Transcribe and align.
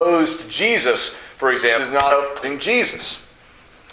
opposed 0.00 0.48
Jesus, 0.48 1.08
for 1.08 1.50
example, 1.50 1.84
is 1.84 1.90
not 1.90 2.12
opposing 2.12 2.60
Jesus. 2.60 3.20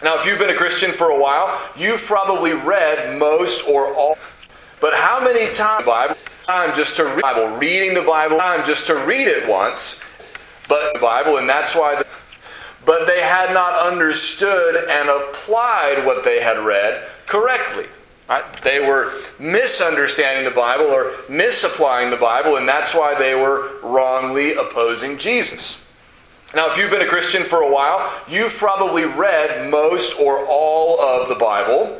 Now, 0.04 0.20
if 0.20 0.26
you've 0.28 0.38
been 0.38 0.52
a 0.52 0.56
Christian 0.56 0.92
for 0.92 1.10
a 1.10 1.20
while, 1.20 1.60
you've 1.76 2.02
probably 2.02 2.54
read 2.54 3.18
most 3.18 3.68
or 3.68 3.92
all. 3.96 4.16
But 4.80 4.94
how 4.94 5.20
many 5.20 5.52
times 5.52 5.84
Bible 5.84 6.16
time 6.46 6.76
just 6.76 6.96
to 6.98 7.06
read 7.06 7.18
the 7.18 7.22
Bible, 7.24 7.58
reading 7.58 7.96
the 7.96 8.04
Bible, 8.04 8.38
time 8.38 8.64
just 8.64 8.86
to 8.86 8.94
read 8.94 9.28
it 9.28 9.50
once, 9.50 10.00
but 10.70 10.94
the 10.94 11.00
Bible, 11.00 11.38
and 11.38 11.50
that's 11.50 11.74
why. 11.74 11.96
The, 11.96 12.06
but 12.86 13.08
they 13.08 13.22
had 13.22 13.52
not 13.52 13.74
understood 13.74 14.88
and 14.88 15.10
applied 15.10 16.06
what 16.06 16.24
they 16.24 16.40
had 16.40 16.60
read 16.60 17.04
correctly. 17.26 17.88
Right? 18.30 18.44
They 18.62 18.80
were 18.80 19.12
misunderstanding 19.40 20.46
the 20.46 20.52
Bible 20.52 20.86
or 20.86 21.14
misapplying 21.30 22.12
the 22.12 22.18
Bible, 22.18 22.58
and 22.58 22.70
that's 22.70 22.94
why 22.94 23.18
they 23.18 23.34
were 23.34 23.80
wrongly 23.82 24.54
opposing 24.54 25.18
Jesus. 25.18 25.80
Now, 26.56 26.72
if 26.72 26.78
you've 26.78 26.90
been 26.90 27.02
a 27.02 27.08
Christian 27.08 27.44
for 27.44 27.64
a 27.64 27.70
while, 27.70 28.10
you've 28.30 28.54
probably 28.54 29.04
read 29.04 29.70
most 29.70 30.18
or 30.18 30.46
all 30.48 31.02
of 31.02 31.28
the 31.28 31.36
Bible. 31.36 32.00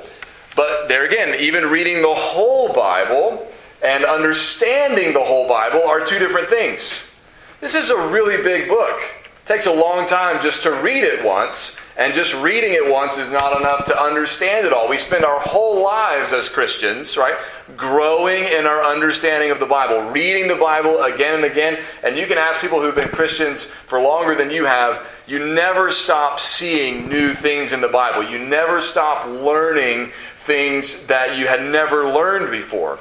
But 0.56 0.88
there 0.88 1.06
again, 1.06 1.36
even 1.42 1.66
reading 1.66 2.02
the 2.02 2.14
whole 2.14 2.72
Bible 2.72 3.46
and 3.84 4.06
understanding 4.06 5.12
the 5.12 5.20
whole 5.20 5.46
Bible 5.50 5.84
are 5.84 6.06
two 6.06 6.20
different 6.20 6.48
things. 6.48 7.04
This 7.60 7.76
is 7.76 7.90
a 7.90 7.98
really 7.98 8.42
big 8.42 8.70
book. 8.70 8.98
Takes 9.46 9.68
a 9.68 9.72
long 9.72 10.08
time 10.08 10.42
just 10.42 10.64
to 10.64 10.72
read 10.72 11.04
it 11.04 11.24
once, 11.24 11.78
and 11.98 12.16
just 12.16 12.34
reading 12.34 12.74
it 12.74 12.92
once 12.92 13.20
is 13.20 13.30
not 13.30 13.62
enough 13.62 13.86
to 13.86 14.02
understand 14.02 14.66
it 14.66 14.74
all. 14.74 14.90
We 14.90 14.98
spend 14.98 15.24
our 15.24 15.40
whole 15.40 15.84
lives 15.84 16.34
as 16.34 16.50
Christians, 16.50 17.16
right, 17.16 17.36
growing 17.78 18.46
in 18.46 18.66
our 18.66 18.84
understanding 18.84 19.52
of 19.52 19.60
the 19.60 19.68
Bible, 19.68 20.10
reading 20.10 20.48
the 20.48 20.56
Bible 20.56 21.04
again 21.04 21.36
and 21.36 21.46
again. 21.46 21.80
And 22.02 22.18
you 22.18 22.26
can 22.26 22.40
ask 22.40 22.60
people 22.60 22.82
who've 22.82 22.96
been 22.96 23.10
Christians 23.10 23.66
for 23.66 24.02
longer 24.02 24.34
than 24.34 24.50
you 24.50 24.66
have, 24.66 25.06
you 25.28 25.38
never 25.38 25.92
stop 25.92 26.40
seeing 26.40 27.08
new 27.08 27.36
things 27.36 27.72
in 27.72 27.82
the 27.82 27.88
Bible. 27.88 28.24
You 28.24 28.40
never 28.40 28.82
stop 28.82 29.28
learning 29.28 30.12
things 30.38 31.06
that 31.06 31.38
you 31.38 31.46
had 31.46 31.62
never 31.62 32.08
learned 32.08 32.50
before. 32.50 32.98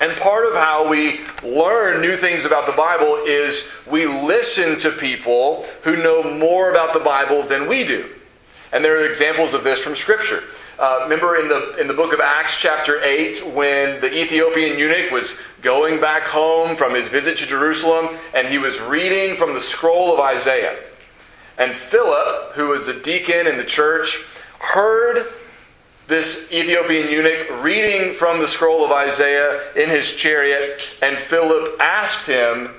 And 0.00 0.16
part 0.16 0.46
of 0.46 0.54
how 0.54 0.88
we 0.88 1.20
learn 1.42 2.00
new 2.00 2.16
things 2.16 2.46
about 2.46 2.64
the 2.64 2.72
Bible 2.72 3.22
is 3.26 3.68
we 3.86 4.06
listen 4.06 4.78
to 4.78 4.90
people 4.90 5.66
who 5.82 5.96
know 5.96 6.22
more 6.22 6.70
about 6.70 6.94
the 6.94 7.00
Bible 7.00 7.42
than 7.42 7.68
we 7.68 7.84
do. 7.84 8.08
And 8.72 8.82
there 8.82 8.98
are 8.98 9.06
examples 9.06 9.52
of 9.52 9.62
this 9.62 9.80
from 9.80 9.94
Scripture. 9.94 10.44
Uh, 10.78 11.00
remember 11.02 11.36
in 11.36 11.48
the, 11.48 11.76
in 11.76 11.86
the 11.86 11.92
book 11.92 12.14
of 12.14 12.20
Acts, 12.20 12.56
chapter 12.56 13.02
8, 13.02 13.52
when 13.52 14.00
the 14.00 14.10
Ethiopian 14.10 14.78
eunuch 14.78 15.10
was 15.10 15.36
going 15.60 16.00
back 16.00 16.22
home 16.22 16.76
from 16.76 16.94
his 16.94 17.08
visit 17.08 17.36
to 17.38 17.46
Jerusalem 17.46 18.16
and 18.32 18.48
he 18.48 18.56
was 18.56 18.80
reading 18.80 19.36
from 19.36 19.52
the 19.52 19.60
scroll 19.60 20.14
of 20.14 20.20
Isaiah. 20.20 20.78
And 21.58 21.76
Philip, 21.76 22.52
who 22.54 22.68
was 22.68 22.88
a 22.88 22.98
deacon 22.98 23.46
in 23.46 23.58
the 23.58 23.64
church, 23.64 24.24
heard 24.60 25.26
this 26.10 26.50
Ethiopian 26.50 27.08
eunuch 27.08 27.62
reading 27.62 28.12
from 28.12 28.40
the 28.40 28.48
scroll 28.48 28.84
of 28.84 28.90
Isaiah 28.90 29.72
in 29.76 29.88
his 29.88 30.12
chariot, 30.12 30.82
and 31.00 31.16
Philip 31.16 31.80
asked 31.80 32.26
him, 32.26 32.74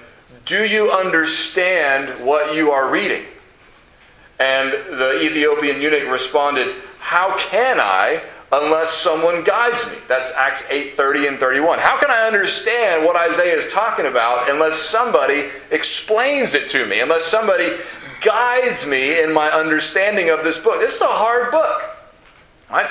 Do 0.45 0.65
you 0.65 0.91
understand 0.91 2.23
what 2.23 2.53
you 2.53 2.71
are 2.71 2.91
reading? 2.91 3.23
And 4.37 4.73
the 4.73 5.21
Ethiopian 5.21 5.81
eunuch 5.81 6.11
responded, 6.11 6.75
How 6.99 7.37
can 7.37 7.79
I 7.79 8.21
unless 8.51 8.91
someone 8.91 9.45
guides 9.45 9.89
me? 9.89 9.97
That's 10.09 10.31
Acts 10.31 10.65
8 10.69 10.95
30 10.95 11.27
and 11.27 11.39
31. 11.39 11.79
How 11.79 11.97
can 11.97 12.11
I 12.11 12.27
understand 12.27 13.05
what 13.05 13.15
Isaiah 13.15 13.55
is 13.55 13.71
talking 13.71 14.07
about 14.07 14.49
unless 14.49 14.75
somebody 14.75 15.47
explains 15.71 16.53
it 16.53 16.67
to 16.69 16.85
me, 16.85 16.99
unless 16.99 17.23
somebody 17.23 17.77
guides 18.19 18.85
me 18.85 19.23
in 19.23 19.33
my 19.33 19.49
understanding 19.49 20.29
of 20.29 20.43
this 20.43 20.57
book? 20.57 20.81
This 20.81 20.95
is 20.95 21.01
a 21.01 21.07
hard 21.07 21.49
book. 21.49 21.97
Right? 22.69 22.89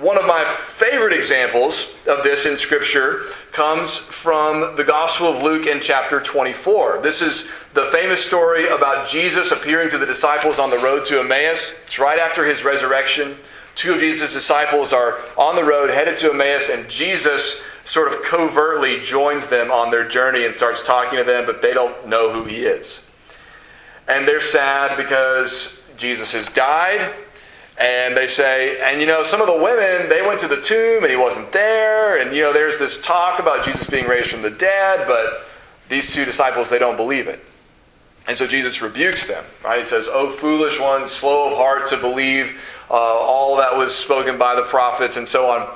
One 0.00 0.18
of 0.18 0.26
my 0.26 0.44
favorite 0.56 1.12
examples 1.12 1.94
of 2.06 2.22
this 2.22 2.46
in 2.46 2.56
Scripture 2.56 3.22
comes 3.52 3.96
from 3.96 4.76
the 4.76 4.84
Gospel 4.84 5.28
of 5.28 5.42
Luke 5.42 5.66
in 5.66 5.80
chapter 5.80 6.20
24. 6.20 7.00
This 7.02 7.22
is 7.22 7.48
the 7.74 7.86
famous 7.86 8.24
story 8.24 8.68
about 8.68 9.08
Jesus 9.08 9.50
appearing 9.50 9.90
to 9.90 9.98
the 9.98 10.06
disciples 10.06 10.58
on 10.58 10.70
the 10.70 10.78
road 10.78 11.04
to 11.06 11.20
Emmaus. 11.20 11.74
It's 11.86 11.98
right 11.98 12.18
after 12.18 12.44
his 12.44 12.64
resurrection. 12.64 13.36
Two 13.74 13.94
of 13.94 14.00
Jesus' 14.00 14.32
disciples 14.32 14.92
are 14.92 15.18
on 15.38 15.56
the 15.56 15.64
road 15.64 15.90
headed 15.90 16.16
to 16.18 16.30
Emmaus, 16.30 16.68
and 16.68 16.88
Jesus 16.88 17.62
sort 17.84 18.12
of 18.12 18.22
covertly 18.22 19.00
joins 19.00 19.46
them 19.46 19.70
on 19.70 19.90
their 19.90 20.06
journey 20.06 20.44
and 20.44 20.54
starts 20.54 20.82
talking 20.82 21.18
to 21.18 21.24
them, 21.24 21.46
but 21.46 21.62
they 21.62 21.72
don't 21.72 22.06
know 22.06 22.30
who 22.30 22.44
he 22.44 22.64
is. 22.64 23.02
And 24.08 24.26
they're 24.26 24.40
sad 24.40 24.96
because 24.96 25.80
Jesus 25.96 26.32
has 26.32 26.48
died 26.48 27.12
and 27.82 28.16
they 28.16 28.28
say, 28.28 28.80
and 28.80 29.00
you 29.00 29.06
know, 29.08 29.24
some 29.24 29.40
of 29.40 29.48
the 29.48 29.56
women, 29.56 30.08
they 30.08 30.22
went 30.22 30.38
to 30.38 30.46
the 30.46 30.60
tomb 30.60 31.02
and 31.02 31.10
he 31.10 31.16
wasn't 31.16 31.50
there. 31.50 32.16
And 32.16 32.34
you 32.34 32.42
know, 32.42 32.52
there's 32.52 32.78
this 32.78 33.02
talk 33.02 33.40
about 33.40 33.64
Jesus 33.64 33.90
being 33.90 34.06
raised 34.06 34.30
from 34.30 34.40
the 34.40 34.50
dead, 34.50 35.08
but 35.08 35.48
these 35.88 36.14
two 36.14 36.24
disciples, 36.24 36.70
they 36.70 36.78
don't 36.78 36.96
believe 36.96 37.26
it. 37.26 37.44
And 38.28 38.38
so 38.38 38.46
Jesus 38.46 38.80
rebukes 38.80 39.26
them, 39.26 39.44
right? 39.64 39.80
He 39.80 39.84
says, 39.84 40.08
Oh, 40.08 40.30
foolish 40.30 40.78
ones, 40.78 41.10
slow 41.10 41.50
of 41.50 41.56
heart 41.56 41.88
to 41.88 41.96
believe 41.96 42.62
uh, 42.88 42.94
all 42.94 43.56
that 43.56 43.76
was 43.76 43.92
spoken 43.92 44.38
by 44.38 44.54
the 44.54 44.62
prophets, 44.62 45.16
and 45.16 45.26
so 45.26 45.50
on. 45.50 45.68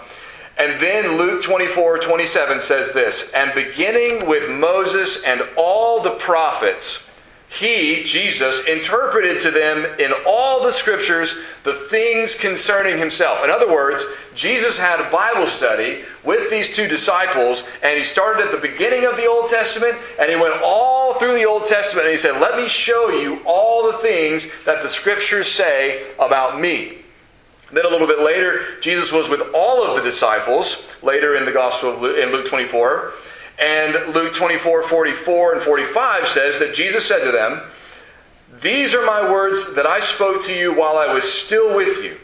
And 0.58 0.80
then 0.80 1.18
Luke 1.18 1.42
24, 1.42 1.98
27 1.98 2.60
says 2.60 2.92
this 2.92 3.32
And 3.32 3.52
beginning 3.52 4.28
with 4.28 4.48
Moses 4.48 5.24
and 5.24 5.42
all 5.56 6.00
the 6.00 6.12
prophets, 6.12 7.05
he, 7.48 8.02
Jesus, 8.02 8.66
interpreted 8.66 9.40
to 9.40 9.50
them 9.50 9.84
in 10.00 10.12
all 10.26 10.62
the 10.62 10.72
scriptures 10.72 11.36
the 11.62 11.72
things 11.72 12.34
concerning 12.34 12.98
himself. 12.98 13.44
In 13.44 13.50
other 13.50 13.72
words, 13.72 14.04
Jesus 14.34 14.76
had 14.76 15.00
a 15.00 15.10
Bible 15.10 15.46
study 15.46 16.04
with 16.24 16.50
these 16.50 16.74
two 16.74 16.88
disciples, 16.88 17.64
and 17.82 17.96
he 17.96 18.04
started 18.04 18.44
at 18.44 18.50
the 18.50 18.58
beginning 18.58 19.04
of 19.06 19.16
the 19.16 19.26
Old 19.26 19.48
Testament, 19.48 19.96
and 20.20 20.28
he 20.28 20.36
went 20.36 20.60
all 20.62 21.14
through 21.14 21.34
the 21.34 21.44
Old 21.44 21.66
Testament, 21.66 22.06
and 22.06 22.12
he 22.12 22.18
said, 22.18 22.40
Let 22.40 22.56
me 22.56 22.68
show 22.68 23.10
you 23.10 23.40
all 23.46 23.90
the 23.90 23.98
things 23.98 24.48
that 24.64 24.82
the 24.82 24.88
scriptures 24.88 25.46
say 25.46 26.04
about 26.18 26.60
me. 26.60 26.98
Then 27.72 27.84
a 27.84 27.88
little 27.88 28.06
bit 28.06 28.20
later, 28.20 28.80
Jesus 28.80 29.12
was 29.12 29.28
with 29.28 29.42
all 29.54 29.84
of 29.84 29.96
the 29.96 30.02
disciples, 30.02 30.96
later 31.02 31.36
in 31.36 31.44
the 31.44 31.52
Gospel 31.52 31.94
of 31.94 32.00
Luke, 32.00 32.18
in 32.18 32.30
Luke 32.32 32.46
24. 32.46 33.12
And 33.58 34.14
Luke 34.14 34.34
24, 34.34 34.82
44, 34.82 35.54
and 35.54 35.62
45 35.62 36.28
says 36.28 36.58
that 36.58 36.74
Jesus 36.74 37.06
said 37.06 37.24
to 37.24 37.32
them, 37.32 37.62
These 38.60 38.94
are 38.94 39.06
my 39.06 39.30
words 39.30 39.74
that 39.74 39.86
I 39.86 40.00
spoke 40.00 40.42
to 40.44 40.54
you 40.54 40.74
while 40.74 40.98
I 40.98 41.12
was 41.12 41.24
still 41.24 41.74
with 41.74 42.02
you, 42.04 42.18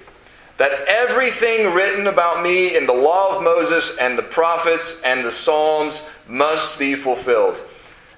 that 0.59 0.87
everything 0.89 1.73
written 1.73 2.07
about 2.07 2.43
me 2.43 2.77
in 2.77 2.87
the 2.87 2.93
law 2.93 3.35
of 3.35 3.43
Moses 3.43 3.97
and 3.99 4.19
the 4.19 4.23
prophets 4.23 5.01
and 5.05 5.25
the 5.25 5.33
Psalms 5.33 6.03
must 6.29 6.79
be 6.79 6.95
fulfilled. 6.95 7.63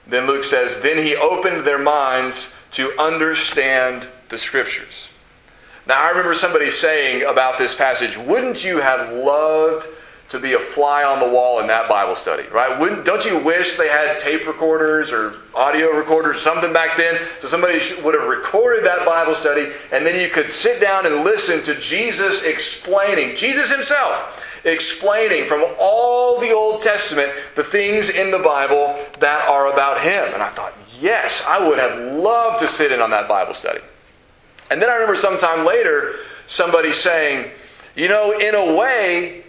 Then 0.08 0.26
Luke 0.26 0.44
says, 0.44 0.80
Then 0.80 0.98
he 0.98 1.14
opened 1.14 1.64
their 1.64 1.78
minds 1.78 2.52
to 2.72 2.98
understand 3.00 4.08
the 4.28 4.38
scriptures. 4.38 5.08
Now, 5.86 6.02
I 6.02 6.08
remember 6.08 6.34
somebody 6.34 6.70
saying 6.70 7.22
about 7.22 7.58
this 7.58 7.74
passage, 7.74 8.16
Wouldn't 8.16 8.64
you 8.64 8.78
have 8.78 9.12
loved 9.12 9.86
to 10.28 10.38
be 10.38 10.54
a 10.54 10.58
fly 10.58 11.04
on 11.04 11.20
the 11.20 11.28
wall 11.28 11.60
in 11.60 11.66
that 11.66 11.88
Bible 11.88 12.14
study, 12.14 12.44
right? 12.48 12.78
Wouldn't, 12.78 13.04
don't 13.04 13.24
you 13.24 13.38
wish 13.38 13.76
they 13.76 13.88
had 13.88 14.18
tape 14.18 14.46
recorders 14.46 15.12
or 15.12 15.34
audio 15.54 15.90
recorders 15.90 16.36
or 16.36 16.40
something 16.40 16.72
back 16.72 16.96
then 16.96 17.20
so 17.40 17.48
somebody 17.48 17.78
would 18.02 18.14
have 18.14 18.28
recorded 18.28 18.84
that 18.84 19.04
Bible 19.04 19.34
study 19.34 19.70
and 19.92 20.04
then 20.04 20.18
you 20.18 20.30
could 20.30 20.48
sit 20.48 20.80
down 20.80 21.06
and 21.06 21.24
listen 21.24 21.62
to 21.64 21.78
Jesus 21.78 22.42
explaining, 22.42 23.36
Jesus 23.36 23.70
himself 23.70 24.42
explaining 24.64 25.44
from 25.44 25.64
all 25.78 26.40
the 26.40 26.50
Old 26.50 26.80
Testament 26.80 27.30
the 27.54 27.64
things 27.64 28.10
in 28.10 28.30
the 28.30 28.38
Bible 28.38 28.98
that 29.20 29.46
are 29.46 29.72
about 29.72 30.00
him. 30.00 30.32
And 30.32 30.42
I 30.42 30.48
thought, 30.48 30.72
yes, 30.98 31.44
I 31.46 31.66
would 31.66 31.78
have 31.78 32.14
loved 32.14 32.60
to 32.60 32.68
sit 32.68 32.90
in 32.90 33.00
on 33.00 33.10
that 33.10 33.28
Bible 33.28 33.54
study. 33.54 33.80
And 34.70 34.80
then 34.80 34.88
I 34.88 34.94
remember 34.94 35.16
sometime 35.16 35.66
later 35.66 36.14
somebody 36.46 36.92
saying, 36.92 37.50
you 37.94 38.08
know, 38.08 38.38
in 38.38 38.54
a 38.54 38.74
way, 38.74 39.43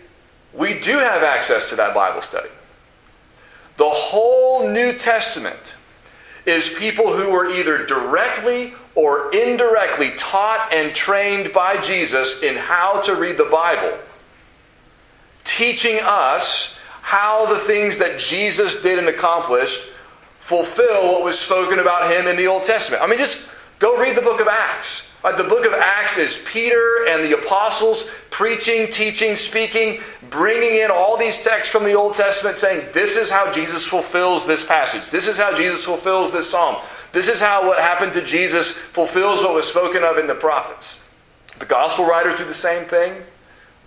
we 0.56 0.80
do 0.80 0.98
have 0.98 1.24
access 1.24 1.70
to 1.70 1.76
that 1.76 1.94
Bible 1.94 2.22
study. 2.22 2.50
The 3.78 3.90
whole 3.90 4.70
New 4.70 4.94
Testament 4.94 5.76
is 6.46 6.70
people 6.70 7.14
who 7.14 7.32
were 7.32 7.50
either 7.50 7.86
directly 7.86 8.74
or 8.94 9.34
indirectly 9.36 10.12
taught 10.16 10.72
and 10.72 10.96
trained 10.96 11.52
by 11.52 11.78
Jesus 11.78 12.42
in 12.42 12.56
how 12.56 13.02
to 13.02 13.16
read 13.16 13.38
the 13.38 13.46
Bible, 13.46 13.98
teaching 15.44 16.00
us 16.02 16.78
how 17.02 17.46
the 17.48 17.60
things 17.60 17.98
that 18.00 18.18
Jesus 18.18 18.82
did 18.82 18.98
and 18.98 19.10
accomplished 19.10 19.90
fulfill 20.40 21.12
what 21.12 21.24
was 21.24 21.38
spoken 21.38 21.80
about 21.80 22.10
him 22.10 22.28
in 22.28 22.36
the 22.38 22.48
Old 22.48 22.64
Testament. 22.64 23.04
I 23.04 23.08
mean, 23.08 23.18
just 23.18 23.46
go 23.80 23.98
read 23.98 24.16
the 24.16 24.22
book 24.22 24.40
of 24.40 24.48
Acts. 24.48 25.12
Right, 25.26 25.36
the 25.36 25.44
book 25.44 25.66
of 25.66 25.74
Acts 25.74 26.20
is 26.20 26.40
Peter 26.46 27.08
and 27.08 27.24
the 27.24 27.36
apostles 27.36 28.08
preaching, 28.30 28.92
teaching, 28.92 29.36
speaking, 29.36 30.00
bringing 30.30 30.76
in 30.76 30.92
all 30.92 31.18
these 31.18 31.42
texts 31.42 31.72
from 31.72 31.84
the 31.84 31.94
Old 31.94 32.14
Testament 32.14 32.58
saying, 32.58 32.90
this 32.94 33.18
is 33.18 33.32
how 33.32 33.52
Jesus 33.52 33.84
fulfills 33.84 34.46
this 34.46 34.64
passage. 34.64 35.10
This 35.10 35.28
is 35.28 35.40
how 35.40 35.52
Jesus 35.52 35.84
fulfills 35.84 36.32
this 36.32 36.48
psalm. 36.48 36.76
This 37.12 37.28
is 37.28 37.42
how 37.42 37.66
what 37.66 37.80
happened 37.80 38.14
to 38.14 38.22
Jesus 38.22 38.72
fulfills 38.72 39.42
what 39.42 39.56
was 39.56 39.68
spoken 39.68 40.04
of 40.04 40.20
in 40.20 40.28
the 40.28 40.36
prophets. 40.36 41.02
The 41.58 41.66
gospel 41.66 42.06
writers 42.06 42.36
do 42.36 42.46
the 42.46 42.54
same 42.54 42.88
thing. 42.88 43.24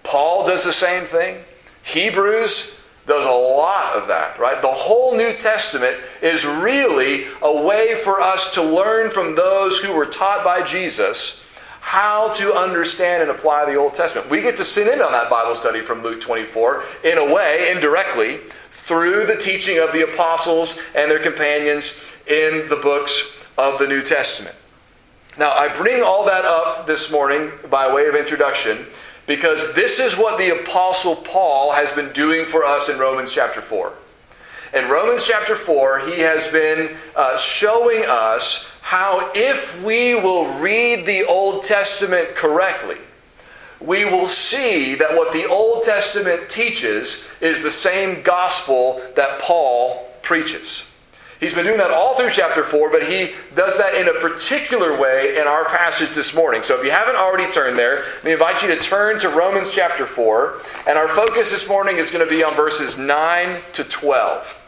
Paul 0.03 0.45
does 0.45 0.65
the 0.65 0.73
same 0.73 1.05
thing. 1.05 1.45
Hebrews 1.85 2.75
does 3.09 3.25
a 3.25 3.31
lot 3.31 3.95
of 3.95 4.07
that, 4.09 4.39
right? 4.39 4.61
The 4.61 4.69
whole 4.69 5.17
New 5.17 5.33
Testament 5.33 5.97
is 6.23 6.45
really 6.45 7.27
a 7.43 7.63
way 7.63 7.97
for 7.97 8.21
us 8.21 8.55
to 8.55 8.63
learn 8.63 9.11
from 9.11 9.35
those 9.35 9.79
who 9.79 9.95
were 9.95 10.07
taught 10.07 10.45
by 10.45 10.63
Jesus 10.63 11.43
how 11.81 12.31
to 12.35 12.53
understand 12.53 13.23
and 13.23 13.31
apply 13.31 13.65
the 13.65 13.77
Old 13.77 13.95
Testament. 13.95 14.29
We 14.29 14.43
get 14.43 14.57
to 14.59 14.65
sit 14.65 14.87
in 14.89 15.01
on 15.01 15.13
that 15.13 15.31
Bible 15.31 15.55
study 15.55 15.81
from 15.81 16.03
Luke 16.03 16.21
24 16.21 16.85
in 17.05 17.17
a 17.17 17.33
way, 17.33 17.73
indirectly, 17.73 18.41
through 18.71 19.25
the 19.25 19.37
teaching 19.37 19.79
of 19.79 19.93
the 19.93 20.03
apostles 20.03 20.79
and 20.95 21.11
their 21.11 21.19
companions 21.19 22.13
in 22.27 22.69
the 22.69 22.77
books 22.77 23.33
of 23.57 23.79
the 23.79 23.87
New 23.87 24.03
Testament. 24.03 24.55
Now, 25.39 25.53
I 25.53 25.69
bring 25.69 26.03
all 26.03 26.27
that 26.27 26.45
up 26.45 26.87
this 26.87 27.11
morning 27.11 27.53
by 27.71 27.93
way 27.93 28.07
of 28.07 28.15
introduction 28.15 28.87
because 29.29 29.75
this 29.75 30.01
is 30.01 30.17
what 30.17 30.39
the 30.39 30.59
Apostle 30.59 31.15
Paul 31.15 31.73
has 31.73 31.93
been 31.93 32.13
doing 32.13 32.47
for 32.47 32.65
us 32.65 32.89
in 32.89 32.99
Romans 32.99 33.31
chapter 33.31 33.61
4. 33.61 33.93
In 34.75 34.89
Romans 34.89 35.25
chapter 35.27 35.55
4, 35.55 36.01
he 36.01 36.21
has 36.21 36.47
been 36.49 36.97
uh, 37.15 37.37
showing 37.37 38.07
us 38.07 38.67
how, 38.81 39.31
if 39.35 39.81
we 39.83 40.15
will 40.15 40.59
read 40.61 41.05
the 41.05 41.25
Old 41.25 41.63
Testament 41.63 42.37
correctly, 42.37 42.97
we 43.81 44.07
will 44.07 44.27
see 44.27 44.95
that 44.95 45.15
what 45.15 45.33
the 45.33 45.47
Old 45.47 45.85
Testament 45.85 46.49
teaches 46.49 47.29
is 47.43 47.63
the 47.63 47.71
same 47.71 48.23
gospel 48.23 49.01
that 49.15 49.41
Paul 49.41 50.09
preaches. 50.23 50.88
He's 51.41 51.55
been 51.55 51.65
doing 51.65 51.79
that 51.79 51.93
all 51.93 52.17
through 52.17 52.31
chapter 52.31 52.65
4, 52.65 52.91
but 52.91 53.09
he 53.09 53.33
does 53.55 53.79
that 53.79 53.95
in 53.95 54.09
a 54.09 54.21
particular 54.21 54.99
way 54.99 55.39
in 55.39 55.47
our 55.47 55.65
passage 55.67 56.11
this 56.11 56.35
morning. 56.35 56.65
So 56.65 56.77
if 56.77 56.85
you 56.85 56.91
haven't 56.91 57.15
already 57.15 57.51
turned 57.53 57.79
there, 57.79 58.03
we 58.25 58.33
invite 58.33 58.61
you 58.61 58.69
to 58.69 58.77
turn 58.77 59.21
to 59.21 59.29
Romans 59.29 59.71
chapter 59.73 60.05
4. 60.05 60.59
And 60.89 60.99
our 60.99 61.07
focus 61.07 61.53
this 61.53 61.69
morning 61.69 61.99
is 61.99 62.11
going 62.11 62.27
to 62.27 62.31
be 62.31 62.43
on 62.43 62.55
verses 62.55 62.99
9 62.99 63.61
to 63.75 63.85
12. 63.85 64.61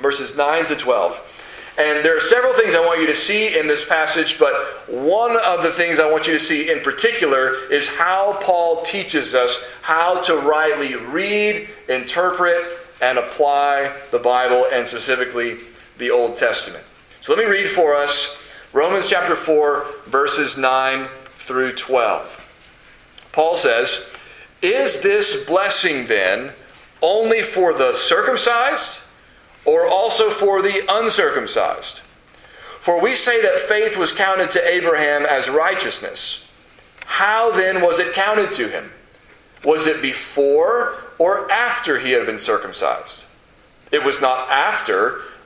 Verses 0.00 0.36
9 0.36 0.66
to 0.66 0.74
12. 0.74 1.36
And 1.78 2.04
there 2.04 2.16
are 2.16 2.20
several 2.20 2.54
things 2.54 2.74
I 2.74 2.84
want 2.84 3.00
you 3.00 3.06
to 3.06 3.14
see 3.14 3.56
in 3.56 3.68
this 3.68 3.84
passage, 3.84 4.36
but 4.36 4.52
one 4.88 5.36
of 5.36 5.62
the 5.62 5.70
things 5.70 6.00
I 6.00 6.10
want 6.10 6.26
you 6.26 6.32
to 6.32 6.40
see 6.40 6.72
in 6.72 6.80
particular 6.80 7.54
is 7.70 7.86
how 7.86 8.36
Paul 8.42 8.82
teaches 8.82 9.36
us 9.36 9.64
how 9.82 10.20
to 10.22 10.36
rightly 10.36 10.96
read, 10.96 11.68
interpret, 11.88 12.66
and 13.00 13.16
apply 13.16 13.96
the 14.10 14.18
Bible, 14.18 14.66
and 14.72 14.86
specifically 14.86 15.58
the 16.00 16.10
Old 16.10 16.34
Testament. 16.34 16.82
So 17.20 17.32
let 17.32 17.38
me 17.38 17.48
read 17.48 17.68
for 17.68 17.94
us 17.94 18.36
Romans 18.72 19.08
chapter 19.08 19.36
4, 19.36 19.86
verses 20.06 20.56
9 20.56 21.06
through 21.36 21.76
12. 21.76 22.40
Paul 23.32 23.54
says, 23.54 24.04
Is 24.62 25.02
this 25.02 25.44
blessing 25.44 26.06
then 26.06 26.52
only 27.02 27.42
for 27.42 27.72
the 27.72 27.92
circumcised, 27.92 28.98
or 29.64 29.86
also 29.86 30.30
for 30.30 30.62
the 30.62 30.82
uncircumcised? 30.88 32.00
For 32.80 33.00
we 33.00 33.14
say 33.14 33.42
that 33.42 33.58
faith 33.58 33.96
was 33.96 34.10
counted 34.10 34.50
to 34.50 34.66
Abraham 34.66 35.26
as 35.26 35.50
righteousness. 35.50 36.46
How 37.04 37.50
then 37.50 37.82
was 37.82 37.98
it 37.98 38.14
counted 38.14 38.52
to 38.52 38.68
him? 38.68 38.90
Was 39.62 39.86
it 39.86 40.00
before 40.00 40.94
or 41.18 41.50
after 41.52 41.98
he 41.98 42.12
had 42.12 42.24
been 42.24 42.38
circumcised? 42.38 43.26
It 43.92 44.02
was 44.02 44.20
not 44.20 44.48
after 44.48 45.20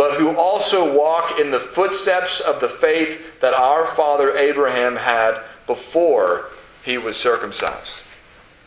but 0.00 0.18
who 0.18 0.34
also 0.34 0.96
walk 0.96 1.38
in 1.38 1.50
the 1.50 1.60
footsteps 1.60 2.40
of 2.40 2.58
the 2.58 2.68
faith 2.70 3.38
that 3.40 3.52
our 3.52 3.86
father 3.86 4.34
Abraham 4.34 4.96
had 4.96 5.38
before 5.66 6.48
he 6.82 6.96
was 6.96 7.18
circumcised. 7.18 7.98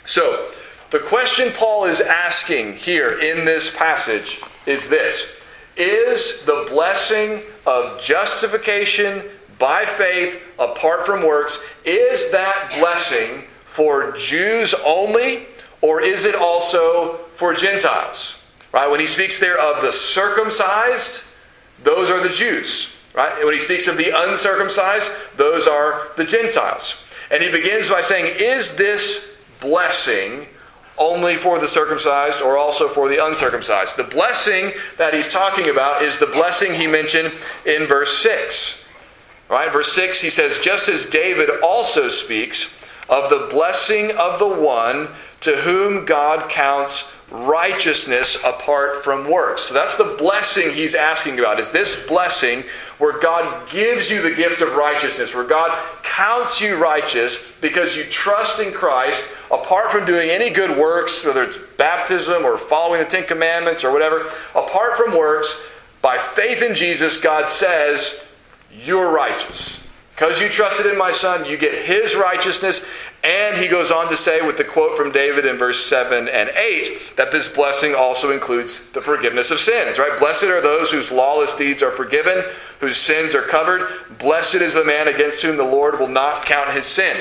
So, 0.06 0.48
the 0.92 1.00
question 1.00 1.52
Paul 1.52 1.86
is 1.86 2.02
asking 2.02 2.76
here 2.76 3.18
in 3.18 3.46
this 3.46 3.76
passage 3.76 4.42
is 4.68 4.90
this 4.90 5.36
Is 5.76 6.44
the 6.44 6.68
blessing 6.70 7.42
of 7.66 8.00
justification 8.00 9.24
by 9.58 9.88
faith 9.88 10.40
apart 10.60 11.04
from 11.04 11.26
works, 11.26 11.58
is 11.84 12.32
that 12.32 12.76
blessing 12.78 13.46
for 13.66 14.12
Jews 14.12 14.76
only, 14.86 15.48
or 15.82 16.00
is 16.00 16.26
it 16.26 16.36
also 16.36 17.26
for 17.34 17.56
Gentiles? 17.56 18.43
Right? 18.74 18.90
When 18.90 19.00
he 19.00 19.06
speaks 19.06 19.40
there 19.40 19.60
of 19.60 19.82
the 19.82 19.92
circumcised, 19.92 21.22
those 21.84 22.10
are 22.10 22.22
the 22.22 22.34
Jews. 22.34 22.94
Right? 23.14 23.46
When 23.46 23.54
he 23.54 23.60
speaks 23.60 23.88
of 23.88 23.98
the 23.98 24.10
uncircumcised, 24.10 25.10
those 25.38 25.68
are 25.68 26.10
the 26.18 26.26
Gentiles. 26.26 27.02
And 27.30 27.44
he 27.44 27.52
begins 27.52 27.88
by 27.88 28.02
saying, 28.02 28.36
Is 28.40 28.76
this 28.76 29.30
blessing 29.62 30.48
only 30.98 31.36
for 31.36 31.60
the 31.60 31.68
circumcised 31.68 32.42
or 32.42 32.58
also 32.58 32.88
for 32.88 33.08
the 33.08 33.24
uncircumcised? 33.24 33.96
The 33.96 34.04
blessing 34.04 34.74
that 34.98 35.14
he's 35.14 35.30
talking 35.30 35.70
about 35.70 36.02
is 36.02 36.18
the 36.18 36.28
blessing 36.28 36.74
he 36.74 36.88
mentioned 36.88 37.32
in 37.68 37.86
verse 37.86 38.18
6. 38.18 38.84
Right? 39.50 39.72
Verse 39.72 39.94
6, 39.94 40.20
he 40.20 40.32
says, 40.32 40.58
Just 40.58 40.90
as 40.90 41.06
David 41.06 41.52
also 41.62 42.10
speaks 42.10 42.74
of 43.08 43.30
the 43.30 43.48
blessing 43.52 44.12
of 44.18 44.40
the 44.40 44.48
one 44.48 45.10
to 45.42 45.58
whom 45.58 46.06
God 46.06 46.50
counts 46.50 47.04
righteousness 47.34 48.38
apart 48.46 49.04
from 49.04 49.28
works. 49.28 49.64
So 49.64 49.74
that's 49.74 49.98
the 49.98 50.16
blessing 50.20 50.72
he's 50.72 50.94
asking 50.94 51.40
about. 51.40 51.60
Is 51.60 51.72
this 51.72 51.96
blessing 52.06 52.64
where 53.00 53.20
God 53.20 53.68
gives 53.72 54.10
you 54.12 54.22
the 54.22 54.30
gift 54.30 54.62
of 54.62 54.76
righteousness, 54.76 55.34
where 55.34 55.44
God 55.44 55.76
counts 56.04 56.62
you 56.62 56.76
righteous 56.76 57.44
because 57.60 57.96
you 57.96 58.04
trust 58.04 58.60
in 58.60 58.72
Christ 58.72 59.28
apart 59.50 59.92
from 59.92 60.06
doing 60.06 60.30
any 60.30 60.52
good 60.52 60.78
works, 60.78 61.26
whether 61.26 61.42
it's 61.42 61.58
baptism 61.78 62.46
or 62.46 62.56
following 62.56 63.00
the 63.00 63.06
Ten 63.08 63.26
Commandments 63.26 63.84
or 63.84 63.92
whatever, 63.92 64.22
apart 64.54 64.96
from 64.96 65.18
works, 65.18 65.60
by 66.04 66.20
faith 66.20 66.62
in 66.62 66.76
Jesus, 66.76 67.18
God 67.18 67.50
says, 67.50 68.24
You're 68.72 69.12
righteous. 69.12 69.80
Because 70.16 70.40
you 70.40 70.48
trusted 70.48 70.86
in 70.86 70.98
my 70.98 71.12
son, 71.12 71.46
you 71.46 71.58
get 71.58 71.86
his 71.86 72.16
righteousness. 72.16 72.86
And 73.24 73.58
he 73.58 73.68
goes 73.68 73.90
on 73.90 74.10
to 74.10 74.18
say, 74.18 74.42
with 74.42 74.58
the 74.58 74.64
quote 74.64 74.96
from 74.96 75.12
David 75.12 75.46
in 75.46 75.58
verse 75.58 75.84
7 75.86 76.28
and 76.28 76.50
8, 76.50 77.14
that 77.18 77.32
this 77.32 77.48
blessing 77.48 77.96
also 77.96 78.32
includes 78.32 78.90
the 78.92 79.02
forgiveness 79.02 79.50
of 79.50 79.60
sins, 79.60 79.98
right? 79.98 80.20
Blessed 80.20 80.44
are 80.44 80.62
those 80.62 80.92
whose 80.92 81.12
lawless 81.12 81.56
deeds 81.56 81.82
are 81.82 81.92
forgiven, 81.92 82.44
whose 82.80 82.98
sins 82.98 83.34
are 83.34 83.42
covered. 83.42 83.88
Blessed 84.20 84.56
is 84.56 84.76
the 84.76 84.86
man 84.86 85.08
against 85.08 85.42
whom 85.42 85.58
the 85.58 85.64
Lord 85.64 86.00
will 86.00 86.08
not 86.08 86.46
count 86.46 86.72
his 86.74 86.86
sin. 86.86 87.18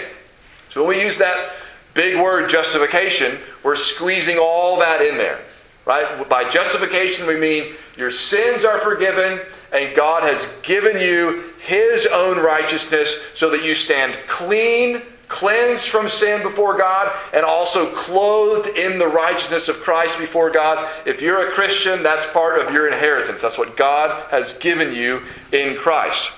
So 0.69 0.83
when 0.83 0.97
we 0.97 1.03
use 1.03 1.17
that 1.19 1.55
big 1.95 2.21
word 2.21 2.51
justification, 2.51 3.39
we're 3.63 3.77
squeezing 3.77 4.39
all 4.39 4.79
that 4.81 5.01
in 5.01 5.17
there, 5.17 5.41
right? 5.85 6.29
By 6.29 6.49
justification, 6.49 7.27
we 7.27 7.39
mean 7.39 7.75
your 7.97 8.11
sins 8.11 8.65
are 8.65 8.79
forgiven 8.79 9.41
and 9.73 9.95
God 9.97 10.23
has 10.23 10.49
given 10.63 11.01
you 11.01 11.45
His 11.61 12.07
own 12.07 12.39
righteousness 12.39 13.21
so 13.35 13.51
that 13.51 13.65
you 13.65 13.75
stand 13.75 14.19
clean, 14.29 15.03
cleansed 15.29 15.89
from 15.89 16.09
sin 16.09 16.43
before 16.43 16.77
God, 16.77 17.15
and 17.33 17.45
also 17.45 17.93
clothed 17.95 18.67
in 18.77 18.99
the 18.99 19.09
righteousness 19.09 19.69
of 19.69 19.81
Christ 19.81 20.19
before 20.19 20.51
God. 20.51 20.91
If 21.07 21.23
you're 21.23 21.49
a 21.49 21.53
Christian, 21.53 22.03
that's 22.03 22.27
part 22.27 22.61
of 22.61 22.73
your 22.73 22.87
inheritance. 22.87 23.41
That's 23.43 23.59
what 23.59 23.77
God 23.77 24.31
has 24.31 24.53
given 24.55 24.95
you 24.95 25.23
in 25.53 25.77
Christ. 25.77 26.33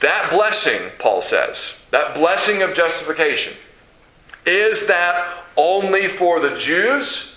That 0.00 0.30
blessing, 0.30 0.80
Paul 0.98 1.22
says, 1.22 1.76
that 1.92 2.14
blessing 2.14 2.62
of 2.62 2.74
justification, 2.74 3.54
is 4.44 4.86
that 4.88 5.44
only 5.56 6.08
for 6.08 6.40
the 6.40 6.56
Jews, 6.56 7.31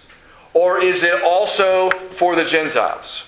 or 0.56 0.82
is 0.82 1.04
it 1.04 1.22
also 1.22 1.92
for 1.92 2.36
the 2.36 2.46
Gentiles? 2.46 3.26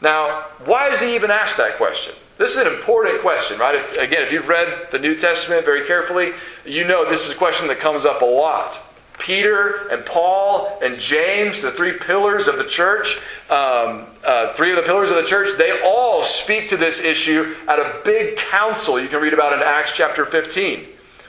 Now, 0.00 0.46
why 0.64 0.88
does 0.88 1.00
he 1.00 1.14
even 1.14 1.30
ask 1.30 1.56
that 1.58 1.76
question? 1.76 2.14
This 2.38 2.52
is 2.52 2.56
an 2.56 2.66
important 2.66 3.20
question, 3.20 3.58
right? 3.58 3.74
If, 3.74 3.98
again, 3.98 4.22
if 4.22 4.32
you've 4.32 4.48
read 4.48 4.88
the 4.90 4.98
New 4.98 5.14
Testament 5.14 5.66
very 5.66 5.86
carefully, 5.86 6.32
you 6.64 6.84
know 6.84 7.08
this 7.08 7.26
is 7.26 7.34
a 7.34 7.36
question 7.36 7.68
that 7.68 7.78
comes 7.78 8.06
up 8.06 8.22
a 8.22 8.24
lot. 8.24 8.80
Peter 9.18 9.88
and 9.88 10.06
Paul 10.06 10.78
and 10.82 10.98
James, 10.98 11.60
the 11.60 11.70
three 11.70 11.92
pillars 11.92 12.48
of 12.48 12.56
the 12.56 12.64
church, 12.64 13.18
um, 13.50 14.06
uh, 14.24 14.54
three 14.54 14.70
of 14.70 14.76
the 14.76 14.82
pillars 14.82 15.10
of 15.10 15.16
the 15.16 15.22
church, 15.22 15.50
they 15.58 15.82
all 15.84 16.22
speak 16.22 16.68
to 16.68 16.78
this 16.78 17.02
issue 17.02 17.54
at 17.68 17.78
a 17.78 18.00
big 18.06 18.38
council 18.38 18.98
you 18.98 19.08
can 19.08 19.20
read 19.20 19.34
about 19.34 19.52
in 19.52 19.60
Acts 19.60 19.92
chapter 19.92 20.24
15. 20.24 20.86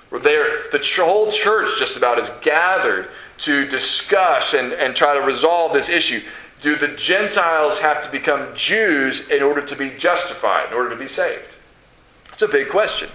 Where 0.07 0.21
the 0.21 0.79
whole 0.97 1.29
church 1.29 1.77
just 1.77 1.97
about 1.97 2.19
is 2.19 2.29
gathered 2.41 3.09
to 3.41 3.65
discuss 3.65 4.53
and, 4.53 4.73
and 4.73 4.95
try 4.95 5.13
to 5.13 5.21
resolve 5.21 5.73
this 5.73 5.89
issue. 5.89 6.21
Do 6.61 6.75
the 6.75 6.89
Gentiles 6.89 7.79
have 7.79 8.01
to 8.01 8.11
become 8.11 8.55
Jews 8.55 9.29
in 9.29 9.41
order 9.41 9.61
to 9.61 9.75
be 9.75 9.89
justified, 9.91 10.67
in 10.67 10.73
order 10.73 10.91
to 10.91 10.95
be 10.95 11.07
saved? 11.07 11.55
It's 12.31 12.43
a 12.43 12.47
big 12.47 12.69
question. 12.69 13.09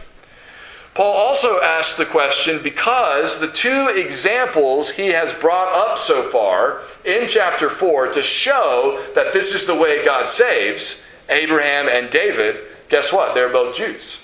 Paul 0.95 1.15
also 1.15 1.61
asks 1.61 1.97
the 1.97 2.07
question 2.07 2.63
because 2.63 3.39
the 3.39 3.49
two 3.49 3.89
examples 3.89 4.91
he 4.91 5.09
has 5.09 5.33
brought 5.33 5.73
up 5.73 5.99
so 5.99 6.23
far 6.23 6.81
in 7.05 7.29
chapter 7.29 7.69
4 7.69 8.13
to 8.13 8.23
show 8.23 9.05
that 9.15 9.33
this 9.33 9.55
is 9.55 9.67
the 9.67 9.75
way 9.75 10.05
God 10.05 10.29
saves 10.29 11.03
Abraham 11.29 11.89
and 11.89 12.11
David, 12.11 12.63
guess 12.89 13.13
what? 13.13 13.35
They're 13.35 13.51
both 13.51 13.77
Jews. 13.77 14.19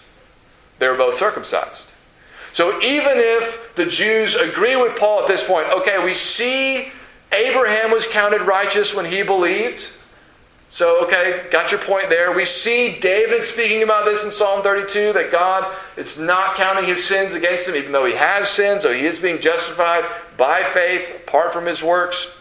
They're 0.79 0.97
both 0.97 1.15
circumcised. 1.15 1.92
So 2.53 2.81
even 2.83 3.15
if 3.17 3.75
the 3.75 3.87
Jews 3.87 4.35
agree 4.35 4.77
with 4.77 4.99
Paul 4.99 5.21
at 5.21 5.27
this 5.27 5.43
point, 5.43 5.69
okay, 5.69 6.03
we 6.05 6.15
see 6.15 6.93
Abraham 7.33 7.91
was 7.91 8.07
counted 8.07 8.43
righteous 8.43 8.95
when 8.95 9.07
he 9.07 9.23
believed. 9.23 9.89
So, 10.69 11.03
okay, 11.05 11.49
got 11.51 11.71
your 11.71 11.81
point 11.81 12.09
there. 12.09 12.33
We 12.33 12.47
see 12.47 12.99
David 12.99 13.43
speaking 13.43 13.83
about 13.83 14.07
this 14.07 14.25
in 14.25 14.31
Psalm 14.31 14.63
32 14.63 15.13
that 15.13 15.31
God 15.31 15.71
is 15.99 16.19
not 16.19 16.57
counting 16.57 16.87
his 16.87 17.05
sins 17.05 17.35
against 17.35 17.69
him, 17.69 17.75
even 17.75 17.93
though 17.93 18.07
he 18.07 18.15
has 18.15 18.49
sinned, 18.49 18.81
so 18.81 18.93
he 18.93 19.05
is 19.05 19.19
being 19.19 19.41
justified 19.41 20.05
by 20.39 20.65
faith 20.65 21.15
apart 21.27 21.53
from 21.53 21.67
his 21.67 21.83
works. 21.83 22.35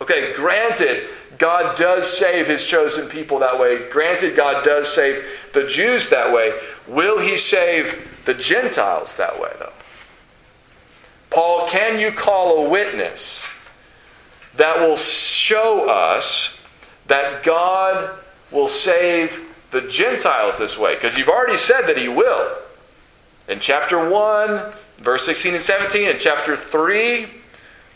Okay, 0.00 0.32
granted, 0.34 1.08
God 1.38 1.76
does 1.76 2.06
save 2.06 2.46
his 2.46 2.64
chosen 2.64 3.08
people 3.08 3.40
that 3.40 3.58
way. 3.58 3.88
Granted, 3.90 4.36
God 4.36 4.64
does 4.64 4.92
save 4.92 5.24
the 5.52 5.66
Jews 5.66 6.08
that 6.10 6.32
way. 6.32 6.52
Will 6.86 7.18
he 7.18 7.36
save 7.36 8.08
the 8.26 8.34
Gentiles 8.34 9.16
that 9.16 9.40
way, 9.40 9.50
though? 9.58 9.72
Paul, 11.30 11.66
can 11.66 11.98
you 11.98 12.12
call 12.12 12.64
a 12.64 12.68
witness 12.68 13.46
that 14.56 14.78
will 14.78 14.96
show 14.96 15.88
us? 15.88 16.56
that 17.08 17.42
God 17.42 18.18
will 18.50 18.68
save 18.68 19.40
the 19.70 19.82
Gentiles 19.82 20.58
this 20.58 20.78
way? 20.78 20.94
Because 20.94 21.16
you've 21.16 21.28
already 21.28 21.56
said 21.56 21.82
that 21.82 21.98
He 21.98 22.08
will. 22.08 22.56
In 23.48 23.60
chapter 23.60 24.08
1, 24.08 24.72
verse 24.98 25.24
16 25.24 25.54
and 25.54 25.62
17, 25.62 26.08
in 26.08 26.18
chapter 26.18 26.56
3, 26.56 27.28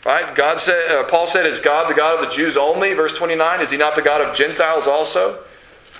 right? 0.05 0.35
God 0.35 0.59
said, 0.59 0.91
uh, 0.91 1.03
Paul 1.05 1.27
said, 1.27 1.45
Is 1.45 1.59
God 1.59 1.89
the 1.89 1.93
God 1.93 2.15
of 2.15 2.29
the 2.29 2.33
Jews 2.33 2.55
only? 2.55 2.93
Verse 2.93 3.17
29, 3.17 3.61
Is 3.61 3.71
He 3.71 3.77
not 3.77 3.95
the 3.95 4.01
God 4.01 4.21
of 4.21 4.35
Gentiles 4.35 4.87
also? 4.87 5.43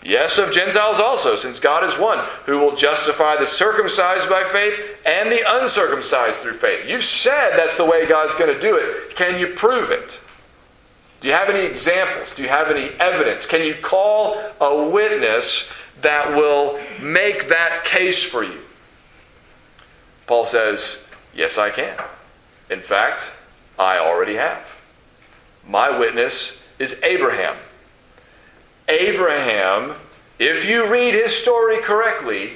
Yes, 0.03 0.39
of 0.39 0.51
Gentiles 0.51 0.99
also, 0.99 1.35
since 1.35 1.59
God 1.59 1.83
is 1.83 1.97
one, 1.97 2.25
who 2.45 2.57
will 2.57 2.75
justify 2.75 3.37
the 3.37 3.45
circumcised 3.45 4.27
by 4.27 4.43
faith 4.43 4.79
and 5.05 5.31
the 5.31 5.43
uncircumcised 5.45 6.39
through 6.39 6.53
faith. 6.53 6.87
You've 6.87 7.03
said 7.03 7.51
that's 7.55 7.75
the 7.75 7.85
way 7.85 8.07
God's 8.07 8.33
going 8.33 8.51
to 8.53 8.59
do 8.59 8.75
it. 8.77 9.15
Can 9.15 9.39
you 9.39 9.47
prove 9.47 9.91
it? 9.91 10.19
Do 11.19 11.27
you 11.27 11.35
have 11.35 11.49
any 11.49 11.59
examples? 11.59 12.33
Do 12.33 12.41
you 12.41 12.49
have 12.49 12.71
any 12.71 12.89
evidence? 12.99 13.45
Can 13.45 13.63
you 13.63 13.75
call 13.75 14.41
a 14.59 14.89
witness 14.89 15.71
that 16.01 16.35
will 16.35 16.79
make 16.99 17.47
that 17.49 17.83
case 17.85 18.23
for 18.23 18.43
you? 18.43 18.59
Paul 20.25 20.45
says, 20.45 21.05
Yes, 21.33 21.59
I 21.59 21.69
can. 21.69 21.97
In 22.71 22.81
fact, 22.81 23.31
I 23.77 23.99
already 23.99 24.35
have. 24.35 24.81
My 25.65 25.95
witness 25.95 26.61
is 26.79 26.99
Abraham. 27.03 27.55
Abraham, 28.91 29.95
if 30.37 30.65
you 30.65 30.85
read 30.85 31.13
his 31.13 31.33
story 31.33 31.81
correctly, 31.81 32.53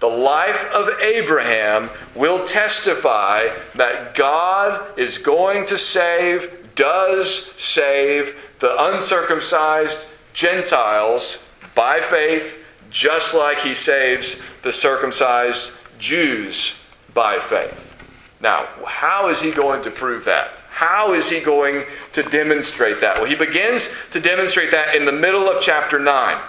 the 0.00 0.06
life 0.06 0.64
of 0.72 0.88
Abraham 1.00 1.90
will 2.14 2.44
testify 2.44 3.48
that 3.74 4.14
God 4.14 4.98
is 4.98 5.18
going 5.18 5.66
to 5.66 5.78
save 5.78 6.74
does 6.74 7.52
save 7.60 8.36
the 8.58 8.74
uncircumcised 8.92 10.06
Gentiles 10.32 11.44
by 11.74 12.00
faith, 12.00 12.58
just 12.90 13.34
like 13.34 13.60
he 13.60 13.74
saves 13.74 14.36
the 14.62 14.72
circumcised 14.72 15.70
Jews 15.98 16.74
by 17.12 17.38
faith. 17.38 17.94
Now, 18.40 18.68
how 18.84 19.28
is 19.28 19.40
he 19.40 19.52
going 19.52 19.82
to 19.82 19.90
prove 19.90 20.24
that? 20.24 20.63
How 20.74 21.14
is 21.14 21.30
he 21.30 21.38
going 21.38 21.84
to 22.14 22.24
demonstrate 22.24 23.00
that? 23.00 23.18
Well, 23.18 23.26
he 23.26 23.36
begins 23.36 23.90
to 24.10 24.18
demonstrate 24.18 24.72
that 24.72 24.96
in 24.96 25.04
the 25.04 25.12
middle 25.12 25.48
of 25.48 25.62
chapter 25.62 26.00
9. 26.00 26.42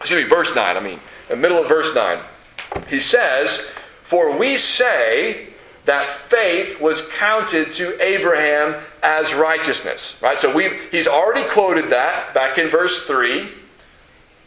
Excuse 0.00 0.24
me, 0.24 0.28
verse 0.28 0.52
9, 0.56 0.76
I 0.76 0.80
mean, 0.80 0.98
in 0.98 1.00
the 1.28 1.36
middle 1.36 1.62
of 1.62 1.68
verse 1.68 1.94
9. 1.94 2.18
He 2.88 2.98
says, 2.98 3.68
For 4.02 4.36
we 4.36 4.56
say 4.56 5.50
that 5.84 6.10
faith 6.10 6.80
was 6.80 7.08
counted 7.16 7.70
to 7.74 7.96
Abraham 8.04 8.82
as 9.04 9.34
righteousness. 9.34 10.18
Right? 10.20 10.36
So 10.36 10.52
we 10.52 10.76
he's 10.90 11.06
already 11.06 11.48
quoted 11.48 11.90
that 11.90 12.34
back 12.34 12.58
in 12.58 12.70
verse 12.70 13.06
3. 13.06 13.48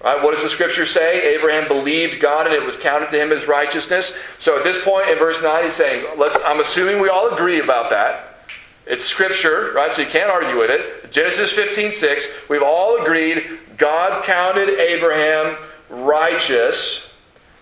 Right? 0.04 0.22
What 0.22 0.34
does 0.34 0.44
the 0.44 0.50
scripture 0.50 0.86
say? 0.86 1.34
Abraham 1.34 1.70
believed 1.70 2.20
God 2.20 2.46
and 2.46 2.54
it 2.54 2.66
was 2.66 2.76
counted 2.76 3.08
to 3.12 3.18
him 3.18 3.32
as 3.32 3.48
righteousness. 3.48 4.14
So 4.38 4.58
at 4.58 4.66
this 4.66 4.84
point 4.84 5.08
in 5.08 5.18
verse 5.18 5.42
9, 5.42 5.64
he's 5.64 5.76
saying, 5.76 6.06
let's 6.18 6.38
I'm 6.46 6.60
assuming 6.60 7.00
we 7.00 7.08
all 7.08 7.34
agree 7.34 7.62
about 7.62 7.90
that. 7.92 8.32
It's 8.86 9.06
scripture, 9.06 9.72
right? 9.74 9.94
So 9.94 10.02
you 10.02 10.08
can't 10.08 10.30
argue 10.30 10.58
with 10.58 10.70
it. 10.70 11.12
Genesis 11.12 11.52
15, 11.52 11.92
6. 11.92 12.28
We've 12.50 12.64
all 12.64 13.02
agreed 13.02 13.60
God 13.78 14.24
counted 14.24 14.70
Abraham 14.70 15.58
righteous 15.90 17.14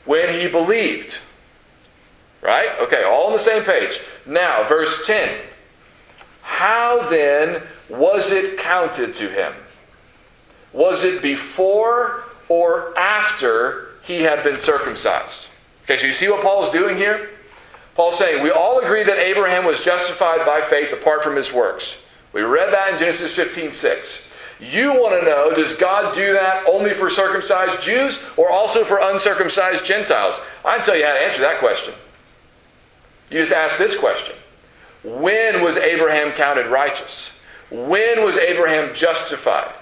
when 0.05 0.39
he 0.39 0.47
believed. 0.47 1.19
Right? 2.41 2.69
Okay, 2.81 3.03
all 3.03 3.27
on 3.27 3.33
the 3.33 3.39
same 3.39 3.63
page. 3.63 3.99
Now, 4.25 4.63
verse 4.63 5.05
10. 5.05 5.39
How 6.41 7.07
then 7.07 7.61
was 7.87 8.31
it 8.31 8.57
counted 8.57 9.13
to 9.15 9.29
him? 9.29 9.53
Was 10.73 11.03
it 11.03 11.21
before 11.21 12.23
or 12.49 12.97
after 12.97 13.89
he 14.01 14.23
had 14.23 14.43
been 14.43 14.57
circumcised? 14.57 15.49
Okay, 15.83 15.97
so 15.97 16.07
you 16.07 16.13
see 16.13 16.29
what 16.29 16.41
Paul 16.41 16.65
is 16.65 16.71
doing 16.71 16.97
here? 16.97 17.29
Paul's 17.95 18.17
saying, 18.17 18.41
we 18.41 18.51
all 18.51 18.79
agree 18.79 19.03
that 19.03 19.17
Abraham 19.17 19.65
was 19.65 19.83
justified 19.83 20.45
by 20.45 20.61
faith 20.61 20.93
apart 20.93 21.23
from 21.23 21.35
his 21.35 21.51
works. 21.51 21.97
We 22.33 22.41
read 22.41 22.71
that 22.71 22.93
in 22.93 22.99
Genesis 22.99 23.35
15 23.35 23.71
6. 23.71 24.27
You 24.61 24.93
want 24.93 25.19
to 25.19 25.25
know 25.27 25.53
does 25.53 25.73
God 25.73 26.13
do 26.13 26.33
that 26.33 26.67
only 26.67 26.93
for 26.93 27.09
circumcised 27.09 27.81
Jews 27.81 28.23
or 28.37 28.51
also 28.51 28.85
for 28.85 28.99
uncircumcised 29.01 29.83
Gentiles? 29.83 30.39
I 30.63 30.75
can 30.75 30.85
tell 30.85 30.95
you 30.95 31.05
how 31.05 31.13
to 31.13 31.19
answer 31.19 31.41
that 31.41 31.59
question. 31.59 31.95
You 33.31 33.39
just 33.39 33.53
ask 33.53 33.77
this 33.77 33.97
question 33.97 34.35
When 35.03 35.63
was 35.63 35.77
Abraham 35.77 36.31
counted 36.33 36.67
righteous? 36.67 37.33
When 37.71 38.23
was 38.23 38.37
Abraham 38.37 38.93
justified? 38.93 39.73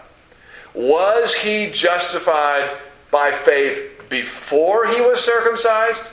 Was 0.73 1.33
he 1.33 1.69
justified 1.71 2.77
by 3.11 3.31
faith 3.31 4.03
before 4.07 4.87
he 4.87 5.01
was 5.01 5.19
circumcised 5.19 6.03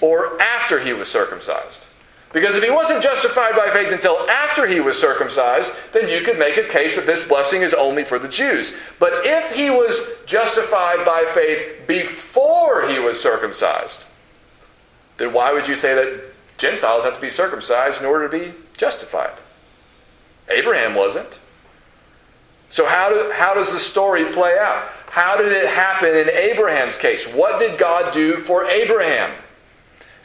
or 0.00 0.40
after 0.40 0.80
he 0.80 0.92
was 0.92 1.08
circumcised? 1.08 1.86
Because 2.32 2.56
if 2.56 2.62
he 2.62 2.70
wasn't 2.70 3.02
justified 3.02 3.54
by 3.54 3.70
faith 3.70 3.90
until 3.92 4.18
after 4.28 4.66
he 4.66 4.80
was 4.80 5.00
circumcised, 5.00 5.72
then 5.92 6.08
you 6.08 6.20
could 6.20 6.38
make 6.38 6.56
a 6.56 6.68
case 6.68 6.96
that 6.96 7.06
this 7.06 7.26
blessing 7.26 7.62
is 7.62 7.72
only 7.72 8.04
for 8.04 8.18
the 8.18 8.28
Jews. 8.28 8.76
But 8.98 9.24
if 9.24 9.54
he 9.54 9.70
was 9.70 10.00
justified 10.26 11.04
by 11.06 11.24
faith 11.32 11.86
before 11.86 12.88
he 12.88 12.98
was 12.98 13.20
circumcised, 13.20 14.04
then 15.16 15.32
why 15.32 15.52
would 15.52 15.66
you 15.66 15.74
say 15.74 15.94
that 15.94 16.36
Gentiles 16.58 17.04
have 17.04 17.14
to 17.14 17.20
be 17.20 17.30
circumcised 17.30 18.00
in 18.00 18.06
order 18.06 18.28
to 18.28 18.38
be 18.38 18.54
justified. 18.76 19.34
Abraham 20.48 20.94
wasn't. 20.94 21.40
So, 22.68 22.86
how, 22.86 23.10
do, 23.10 23.30
how 23.32 23.54
does 23.54 23.72
the 23.72 23.78
story 23.78 24.24
play 24.32 24.56
out? 24.58 24.88
How 25.08 25.36
did 25.36 25.52
it 25.52 25.68
happen 25.68 26.14
in 26.14 26.28
Abraham's 26.30 26.96
case? 26.96 27.26
What 27.26 27.58
did 27.58 27.78
God 27.78 28.12
do 28.12 28.38
for 28.38 28.64
Abraham? 28.64 29.32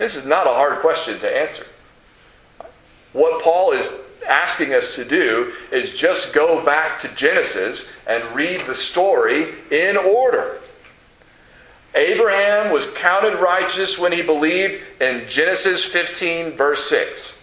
This 0.01 0.15
is 0.15 0.25
not 0.25 0.47
a 0.47 0.49
hard 0.49 0.79
question 0.79 1.19
to 1.19 1.37
answer. 1.37 1.67
What 3.13 3.39
Paul 3.39 3.71
is 3.71 3.93
asking 4.27 4.73
us 4.73 4.95
to 4.95 5.05
do 5.05 5.53
is 5.71 5.91
just 5.91 6.33
go 6.33 6.65
back 6.65 6.97
to 7.01 7.07
Genesis 7.09 7.87
and 8.07 8.23
read 8.35 8.65
the 8.65 8.73
story 8.73 9.53
in 9.69 9.97
order. 9.97 10.57
Abraham 11.93 12.73
was 12.73 12.91
counted 12.93 13.35
righteous 13.35 13.99
when 13.99 14.11
he 14.11 14.23
believed 14.23 14.79
in 14.99 15.27
Genesis 15.27 15.85
15, 15.85 16.57
verse 16.57 16.89
6. 16.89 17.39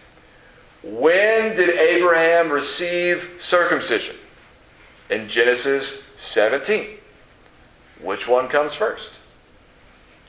When 0.83 1.55
did 1.55 1.71
Abraham 1.79 2.51
receive 2.51 3.35
circumcision? 3.39 4.17
In 5.11 5.29
Genesis 5.29 6.03
17. 6.17 6.89
Which 8.03 8.27
one 8.27 8.49
comes 8.49 8.75
first? 8.75 9.21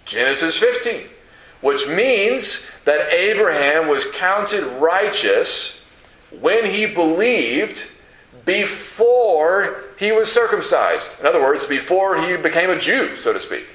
Genesis 0.06 0.56
15, 0.56 1.08
which 1.62 1.88
means 1.88 2.66
that 2.86 3.12
Abraham 3.12 3.88
was 3.88 4.06
counted 4.06 4.64
righteous 4.80 5.84
when 6.40 6.66
he 6.66 6.86
believed 6.86 7.92
before 8.46 9.84
he 9.98 10.12
was 10.12 10.32
circumcised. 10.32 11.20
In 11.20 11.26
other 11.26 11.42
words, 11.42 11.66
before 11.66 12.18
he 12.18 12.38
became 12.38 12.70
a 12.70 12.80
Jew, 12.80 13.16
so 13.18 13.34
to 13.34 13.40
speak. 13.40 13.68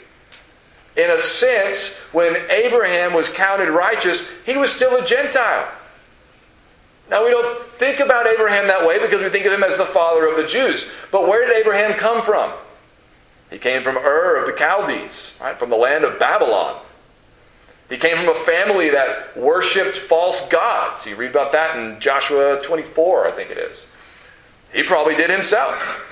In 0.97 1.11
a 1.11 1.19
sense, 1.19 1.95
when 2.13 2.37
Abraham 2.51 3.13
was 3.13 3.29
counted 3.29 3.69
righteous, 3.69 4.31
he 4.47 4.57
was 4.57 4.73
still 4.73 4.97
a 4.97 5.05
Gentile. 5.05 5.69
Now, 7.11 7.25
we 7.25 7.31
don't 7.31 7.63
think 7.67 8.01
about 8.01 8.27
Abraham 8.27 8.67
that 8.69 8.87
way 8.87 8.99
because 8.99 9.21
we 9.21 9.29
think 9.29 9.45
of 9.45 9.53
him 9.53 9.63
as 9.63 9.77
the 9.77 9.85
father 9.85 10.27
of 10.27 10.37
the 10.37 10.47
Jews. 10.47 10.91
But 11.11 11.29
where 11.29 11.47
did 11.47 11.55
Abraham 11.57 11.99
come 11.99 12.23
from? 12.23 12.53
He 13.51 13.59
came 13.59 13.83
from 13.83 13.99
Ur 13.99 14.41
of 14.41 14.47
the 14.47 14.57
Chaldees, 14.57 15.37
right, 15.41 15.59
from 15.59 15.69
the 15.71 15.77
land 15.77 16.05
of 16.05 16.19
Babylon. 16.19 16.81
He 17.95 18.01
came 18.01 18.17
from 18.17 18.29
a 18.29 18.35
family 18.35 18.91
that 18.91 19.37
worshiped 19.37 19.95
false 19.95 20.49
gods. 20.49 21.07
You 21.07 21.15
read 21.15 21.31
about 21.31 21.53
that 21.53 21.77
in 21.77 22.01
Joshua 22.01 22.61
24, 22.61 23.29
I 23.29 23.31
think 23.31 23.51
it 23.53 23.57
is. 23.57 23.87
He 24.73 24.83
probably 24.83 25.15
did 25.15 25.31
himself. 25.31 26.05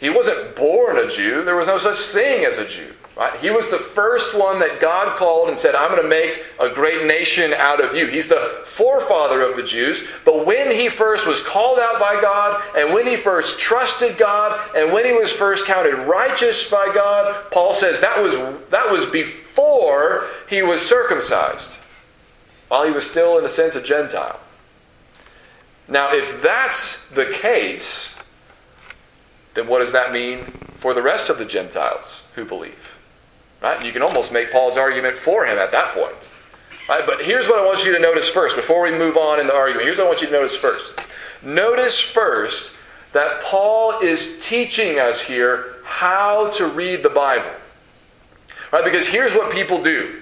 He 0.00 0.08
wasn't 0.08 0.56
born 0.56 0.96
a 0.96 1.08
Jew, 1.08 1.44
there 1.44 1.56
was 1.56 1.66
no 1.66 1.78
such 1.78 1.98
thing 1.98 2.44
as 2.44 2.56
a 2.56 2.66
Jew. 2.66 2.94
Right? 3.16 3.38
He 3.38 3.50
was 3.50 3.68
the 3.70 3.78
first 3.78 4.34
one 4.34 4.60
that 4.60 4.80
God 4.80 5.14
called 5.18 5.50
and 5.50 5.58
said, 5.58 5.74
I'm 5.74 5.90
going 5.90 6.02
to 6.02 6.08
make 6.08 6.42
a 6.58 6.70
great 6.70 7.04
nation 7.06 7.52
out 7.52 7.84
of 7.84 7.94
you. 7.94 8.06
He's 8.06 8.28
the 8.28 8.62
forefather 8.64 9.42
of 9.42 9.56
the 9.56 9.62
Jews. 9.62 10.08
But 10.24 10.46
when 10.46 10.70
he 10.70 10.88
first 10.88 11.26
was 11.26 11.42
called 11.42 11.78
out 11.78 12.00
by 12.00 12.18
God, 12.18 12.62
and 12.74 12.94
when 12.94 13.06
he 13.06 13.16
first 13.16 13.58
trusted 13.58 14.16
God, 14.16 14.58
and 14.74 14.90
when 14.90 15.04
he 15.04 15.12
was 15.12 15.30
first 15.30 15.66
counted 15.66 15.96
righteous 15.96 16.70
by 16.70 16.90
God, 16.94 17.50
Paul 17.50 17.74
says 17.74 18.00
that 18.00 18.22
was, 18.22 18.36
that 18.70 18.90
was 18.90 19.04
before 19.04 20.26
he 20.48 20.62
was 20.62 20.80
circumcised, 20.80 21.78
while 22.68 22.86
he 22.86 22.90
was 22.90 23.10
still, 23.10 23.38
in 23.38 23.44
a 23.44 23.50
sense, 23.50 23.74
a 23.74 23.82
Gentile. 23.82 24.40
Now, 25.88 26.14
if 26.14 26.40
that's 26.40 27.04
the 27.08 27.26
case, 27.26 28.14
then 29.54 29.66
what 29.66 29.80
does 29.80 29.92
that 29.92 30.12
mean 30.12 30.52
for 30.74 30.94
the 30.94 31.02
rest 31.02 31.28
of 31.28 31.38
the 31.38 31.44
Gentiles 31.44 32.28
who 32.34 32.44
believe? 32.44 32.98
Right? 33.60 33.84
You 33.84 33.92
can 33.92 34.02
almost 34.02 34.32
make 34.32 34.50
Paul's 34.50 34.76
argument 34.76 35.16
for 35.16 35.46
him 35.46 35.58
at 35.58 35.70
that 35.72 35.94
point. 35.94 36.30
Right? 36.88 37.06
But 37.06 37.22
here's 37.22 37.46
what 37.46 37.58
I 37.58 37.66
want 37.66 37.84
you 37.84 37.92
to 37.92 37.98
notice 37.98 38.28
first 38.28 38.56
before 38.56 38.82
we 38.82 38.90
move 38.90 39.16
on 39.16 39.38
in 39.38 39.46
the 39.46 39.54
argument. 39.54 39.84
Here's 39.84 39.98
what 39.98 40.06
I 40.06 40.08
want 40.08 40.20
you 40.20 40.26
to 40.28 40.32
notice 40.32 40.56
first. 40.56 40.94
Notice 41.42 42.00
first 42.00 42.72
that 43.12 43.42
Paul 43.42 44.00
is 44.00 44.38
teaching 44.40 44.98
us 44.98 45.20
here 45.20 45.76
how 45.84 46.50
to 46.50 46.66
read 46.66 47.02
the 47.02 47.10
Bible. 47.10 47.50
Right? 48.72 48.84
Because 48.84 49.06
here's 49.06 49.34
what 49.34 49.52
people 49.52 49.82
do. 49.82 50.19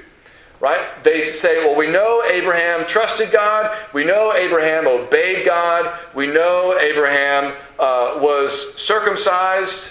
Right? 0.60 1.04
They 1.04 1.22
say, 1.22 1.64
well, 1.64 1.76
we 1.76 1.86
know 1.86 2.24
Abraham 2.24 2.84
trusted 2.86 3.30
God. 3.30 3.76
We 3.92 4.04
know 4.04 4.32
Abraham 4.34 4.88
obeyed 4.88 5.46
God. 5.46 5.96
We 6.14 6.26
know 6.26 6.76
Abraham 6.78 7.54
uh, 7.78 8.18
was 8.20 8.74
circumcised. 8.74 9.90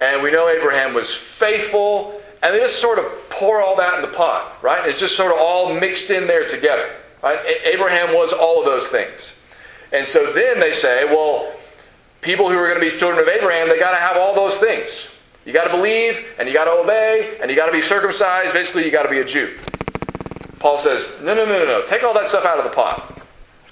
And 0.00 0.22
we 0.22 0.32
know 0.32 0.48
Abraham 0.48 0.94
was 0.94 1.14
faithful 1.14 2.20
and 2.42 2.54
they 2.54 2.60
just 2.60 2.80
sort 2.80 2.98
of 2.98 3.04
pour 3.30 3.60
all 3.60 3.76
that 3.76 3.94
in 3.94 4.02
the 4.02 4.16
pot, 4.16 4.62
right? 4.62 4.86
It's 4.88 5.00
just 5.00 5.16
sort 5.16 5.32
of 5.32 5.38
all 5.40 5.74
mixed 5.74 6.10
in 6.10 6.26
there 6.26 6.46
together, 6.46 6.94
right? 7.22 7.40
Abraham 7.64 8.14
was 8.14 8.32
all 8.32 8.60
of 8.60 8.66
those 8.66 8.88
things. 8.88 9.34
And 9.92 10.06
so 10.06 10.32
then 10.32 10.60
they 10.60 10.72
say, 10.72 11.04
well, 11.04 11.52
people 12.20 12.48
who 12.48 12.56
are 12.56 12.68
going 12.68 12.80
to 12.80 12.90
be 12.90 12.96
children 12.96 13.22
of 13.22 13.28
Abraham, 13.28 13.68
they 13.68 13.78
got 13.78 13.90
to 13.90 13.96
have 13.96 14.16
all 14.16 14.34
those 14.34 14.56
things. 14.56 15.08
You 15.44 15.52
got 15.52 15.64
to 15.64 15.70
believe, 15.70 16.26
and 16.38 16.46
you 16.46 16.54
got 16.54 16.64
to 16.64 16.72
obey, 16.72 17.38
and 17.40 17.50
you 17.50 17.56
got 17.56 17.66
to 17.66 17.72
be 17.72 17.80
circumcised. 17.80 18.52
Basically, 18.52 18.84
you 18.84 18.90
got 18.90 19.04
to 19.04 19.10
be 19.10 19.20
a 19.20 19.24
Jew. 19.24 19.56
Paul 20.58 20.78
says, 20.78 21.14
no, 21.22 21.34
no, 21.34 21.44
no, 21.44 21.58
no, 21.58 21.64
no. 21.64 21.82
Take 21.82 22.02
all 22.02 22.14
that 22.14 22.28
stuff 22.28 22.44
out 22.44 22.58
of 22.58 22.64
the 22.64 22.70
pot. 22.70 23.20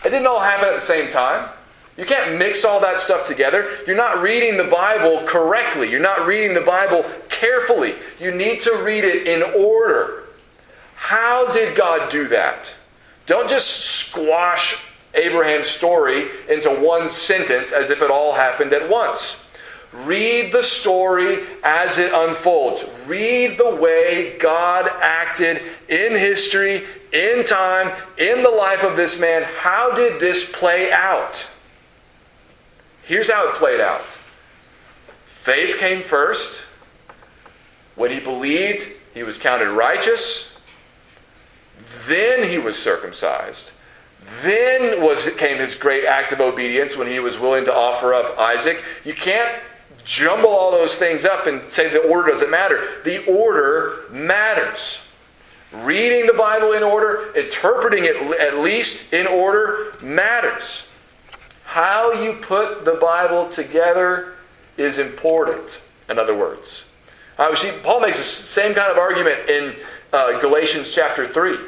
It 0.05 0.11
didn't 0.11 0.26
all 0.26 0.40
happen 0.40 0.69
at 0.69 0.75
the 0.75 0.81
same 0.81 1.11
time. 1.11 1.50
You 1.97 2.05
can't 2.05 2.38
mix 2.38 2.64
all 2.64 2.81
that 2.81 3.00
stuff 3.00 3.25
together. 3.25 3.69
You're 3.87 3.97
not 3.97 4.21
reading 4.21 4.57
the 4.59 4.64
Bible 4.64 5.23
correctly. 5.25 5.90
You're 5.90 6.00
not 6.00 6.26
reading 6.26 6.55
the 6.55 6.61
Bible 6.61 7.05
carefully. 7.28 7.97
You 8.21 8.33
need 8.33 8.61
to 8.61 8.83
read 8.83 9.05
it 9.05 9.26
in 9.26 9.43
order. 9.43 10.25
How 10.95 11.50
did 11.50 11.75
God 11.75 12.11
do 12.11 12.28
that? 12.28 12.75
Don't 13.25 13.49
just 13.49 13.69
squash 13.69 14.78
Abraham's 15.15 15.69
story 15.69 16.28
into 16.49 16.69
one 16.71 17.08
sentence 17.08 17.73
as 17.73 17.89
if 17.91 18.02
it 18.02 18.11
all 18.11 18.34
happened 18.34 18.73
at 18.73 18.89
once. 18.89 19.43
Read 20.04 20.52
the 20.52 20.63
story 20.63 21.45
as 21.65 21.99
it 21.99 22.13
unfolds. 22.13 22.85
Read 23.06 23.56
the 23.56 23.75
way 23.75 24.37
God 24.39 24.89
acted 25.00 25.63
in 25.89 26.13
history, 26.13 26.85
in 27.13 27.45
time, 27.45 27.97
in 28.19 28.43
the 28.43 28.50
life 28.50 28.82
of 28.82 28.97
this 28.97 29.19
man. 29.19 29.43
How 29.43 29.93
did 29.93 30.21
this 30.21 30.50
play 30.50 30.93
out? 30.93 31.49
Here's 33.02 33.30
how 33.30 33.49
it 33.49 33.54
played 33.54 33.80
out 33.80 34.04
faith 35.25 35.78
came 35.78 36.02
first. 36.02 36.65
When 37.95 38.11
he 38.11 38.21
believed, 38.21 38.89
he 39.15 39.23
was 39.23 39.39
counted 39.39 39.71
righteous. 39.71 40.52
Then 42.06 42.49
he 42.49 42.59
was 42.59 42.76
circumcised. 42.76 43.73
Then 44.43 45.02
was 45.02 45.28
came 45.37 45.59
his 45.59 45.75
great 45.75 46.04
act 46.04 46.32
of 46.32 46.41
obedience 46.41 46.97
when 46.97 47.06
he 47.06 47.21
was 47.21 47.39
willing 47.39 47.65
to 47.65 47.75
offer 47.75 48.13
up 48.13 48.39
Isaac. 48.39 48.82
You 49.04 49.15
can't 49.15 49.63
jumble 50.06 50.49
all 50.49 50.71
those 50.71 50.95
things 50.95 51.26
up 51.26 51.47
and 51.47 51.66
say 51.69 51.90
the 51.90 51.99
order 52.08 52.30
doesn't 52.30 52.50
matter. 52.50 53.02
The 53.04 53.26
order 53.26 54.04
matters. 54.10 55.00
Reading 55.73 56.26
the 56.26 56.32
Bible 56.32 56.73
in 56.73 56.82
order, 56.82 57.32
interpreting 57.34 58.04
it 58.04 58.16
at 58.40 58.58
least 58.58 59.12
in 59.12 59.26
order 59.26 59.92
matters. 60.00 60.84
How 61.64 62.12
you 62.12 62.34
put 62.34 62.84
the 62.84 62.95
Bible 62.95 63.50
together 63.50 64.34
is 64.76 64.99
important, 64.99 65.82
in 66.08 66.19
other 66.19 66.36
words. 66.36 66.84
Uh, 67.36 67.54
Paul 67.82 68.00
makes 68.00 68.16
the 68.16 68.25
same 68.25 68.73
kind 68.73 68.90
of 68.90 68.99
argument 68.99 69.50
in 69.50 69.75
uh, 70.12 70.40
Galatians 70.40 70.95
chapter 70.95 71.26
3 71.26 71.58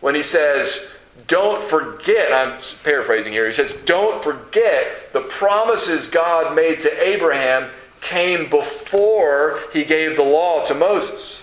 when 0.00 0.14
he 0.14 0.22
says, 0.22 0.90
Don't 1.26 1.62
forget, 1.62 2.32
I'm 2.32 2.60
paraphrasing 2.82 3.32
here, 3.32 3.46
he 3.46 3.52
says, 3.52 3.72
Don't 3.84 4.22
forget 4.22 5.12
the 5.12 5.20
promises 5.22 6.08
God 6.08 6.54
made 6.54 6.80
to 6.80 7.02
Abraham 7.02 7.70
came 8.00 8.50
before 8.50 9.60
he 9.72 9.84
gave 9.84 10.16
the 10.16 10.22
law 10.22 10.62
to 10.64 10.74
Moses. 10.74 11.42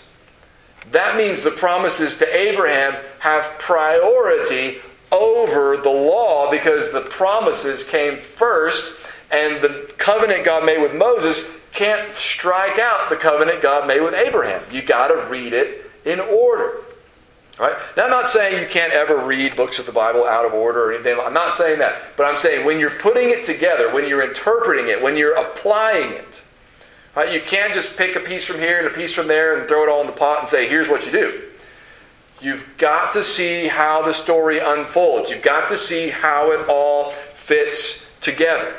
That 0.92 1.16
means 1.16 1.42
the 1.42 1.52
promises 1.52 2.18
to 2.18 2.38
Abraham 2.38 2.96
have 3.20 3.58
priority 3.58 4.78
over 5.12 5.78
the 5.78 5.90
law 5.90 6.52
because 6.52 6.92
the 6.92 7.02
promises 7.02 7.84
came 7.84 8.18
first, 8.18 8.94
and 9.32 9.62
the 9.62 9.92
covenant 9.98 10.46
God 10.46 10.66
made 10.66 10.82
with 10.82 10.94
Moses 10.94 11.52
can't 11.72 12.14
strike 12.14 12.78
out 12.78 13.10
the 13.10 13.16
covenant 13.16 13.62
God 13.62 13.88
made 13.88 14.02
with 14.02 14.14
Abraham. 14.14 14.62
You 14.72 14.82
got 14.82 15.08
to 15.08 15.30
read 15.30 15.54
it 15.54 15.90
in 16.06 16.20
order. 16.20 16.78
Right? 17.62 17.76
Now, 17.96 18.06
I'm 18.06 18.10
not 18.10 18.28
saying 18.28 18.60
you 18.60 18.68
can't 18.68 18.92
ever 18.92 19.24
read 19.24 19.56
books 19.56 19.78
of 19.78 19.86
the 19.86 19.92
Bible 19.92 20.26
out 20.26 20.46
of 20.46 20.54
order 20.56 20.86
or 20.86 20.94
anything. 20.94 21.20
I'm 21.20 21.32
not 21.32 21.54
saying 21.54 21.78
that. 21.78 22.18
But 22.18 22.24
I'm 22.24 22.36
saying 22.36 22.66
when 22.66 22.80
you're 22.80 22.90
putting 22.90 23.30
it 23.30 23.44
together, 23.44 23.94
when 23.94 24.10
you're 24.10 24.28
interpreting 24.28 24.88
it, 24.88 25.00
when 25.00 25.16
you're 25.16 25.36
applying 25.36 26.12
it, 26.12 26.44
right, 27.16 27.32
you 27.32 27.40
can't 27.40 27.72
just 27.72 27.96
pick 27.96 28.16
a 28.16 28.20
piece 28.20 28.44
from 28.44 28.58
here 28.58 28.80
and 28.80 28.88
a 28.88 28.90
piece 28.90 29.14
from 29.14 29.28
there 29.28 29.60
and 29.60 29.68
throw 29.68 29.84
it 29.84 29.90
all 29.90 30.02
in 30.02 30.08
the 30.08 30.12
pot 30.12 30.40
and 30.40 30.50
say, 30.50 30.68
here's 30.68 30.90
what 30.90 31.06
you 31.06 31.12
do. 31.12 31.44
You've 32.42 32.68
got 32.80 33.12
to 33.12 33.24
see 33.24 33.68
how 33.68 34.02
the 34.02 34.12
story 34.12 34.58
unfolds. 34.58 35.30
You've 35.30 35.44
got 35.44 35.70
to 35.70 35.78
see 35.78 36.10
how 36.10 36.52
it 36.54 36.68
all 36.68 37.12
fits 37.36 38.04
together. 38.22 38.74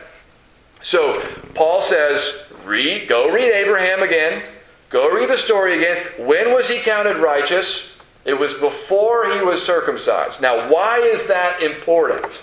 So 0.82 1.20
Paul 1.54 1.82
says, 1.82 2.46
read, 2.64 3.08
go 3.08 3.32
read 3.32 3.52
Abraham 3.52 4.02
again. 4.02 4.42
Go 4.90 5.08
read 5.08 5.28
the 5.28 5.38
story 5.38 5.76
again. 5.76 6.04
When 6.18 6.52
was 6.52 6.68
he 6.68 6.80
counted 6.80 7.18
righteous? 7.18 7.91
It 8.24 8.35
was 8.35 8.54
before 8.54 9.32
he 9.32 9.40
was 9.40 9.64
circumcised. 9.64 10.40
Now, 10.40 10.70
why 10.70 10.98
is 10.98 11.24
that 11.24 11.62
important? 11.62 12.42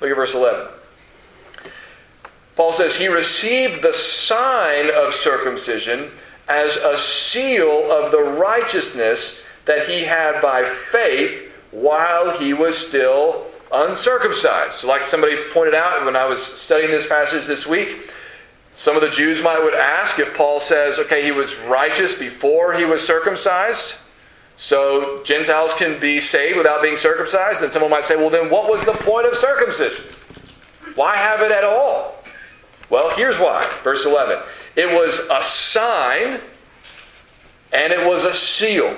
Look 0.00 0.10
at 0.10 0.16
verse 0.16 0.34
11. 0.34 0.68
Paul 2.56 2.72
says, 2.72 2.96
He 2.96 3.08
received 3.08 3.82
the 3.82 3.92
sign 3.92 4.90
of 4.90 5.12
circumcision 5.12 6.10
as 6.48 6.76
a 6.76 6.96
seal 6.96 7.90
of 7.90 8.10
the 8.10 8.22
righteousness 8.22 9.44
that 9.64 9.86
he 9.88 10.04
had 10.04 10.40
by 10.40 10.62
faith 10.62 11.50
while 11.70 12.30
he 12.38 12.52
was 12.52 12.76
still 12.76 13.46
uncircumcised. 13.72 14.74
So 14.74 14.88
like 14.88 15.06
somebody 15.06 15.36
pointed 15.52 15.74
out 15.74 16.04
when 16.04 16.16
I 16.16 16.26
was 16.26 16.42
studying 16.42 16.90
this 16.90 17.06
passage 17.06 17.46
this 17.46 17.66
week, 17.66 18.12
some 18.74 18.96
of 18.96 19.02
the 19.02 19.10
Jews 19.10 19.42
might 19.42 19.62
would 19.62 19.74
ask 19.74 20.18
if 20.18 20.34
Paul 20.34 20.60
says, 20.60 20.98
okay, 20.98 21.24
he 21.24 21.32
was 21.32 21.56
righteous 21.60 22.18
before 22.18 22.74
he 22.74 22.84
was 22.84 23.04
circumcised, 23.04 23.96
so 24.56 25.22
Gentiles 25.24 25.72
can 25.74 25.98
be 26.00 26.20
saved 26.20 26.56
without 26.56 26.82
being 26.82 26.96
circumcised. 26.96 27.62
Then 27.62 27.72
someone 27.72 27.90
might 27.90 28.04
say, 28.04 28.16
well, 28.16 28.30
then 28.30 28.50
what 28.50 28.68
was 28.68 28.84
the 28.84 28.92
point 28.92 29.26
of 29.26 29.34
circumcision? 29.34 30.04
Why 30.94 31.16
have 31.16 31.40
it 31.40 31.50
at 31.50 31.64
all? 31.64 32.14
Well, 32.88 33.10
here's 33.16 33.38
why. 33.38 33.68
Verse 33.82 34.04
11. 34.04 34.38
It 34.76 34.92
was 34.92 35.20
a 35.30 35.42
sign 35.42 36.40
and 37.72 37.92
it 37.92 38.06
was 38.06 38.24
a 38.24 38.32
seal. 38.32 38.96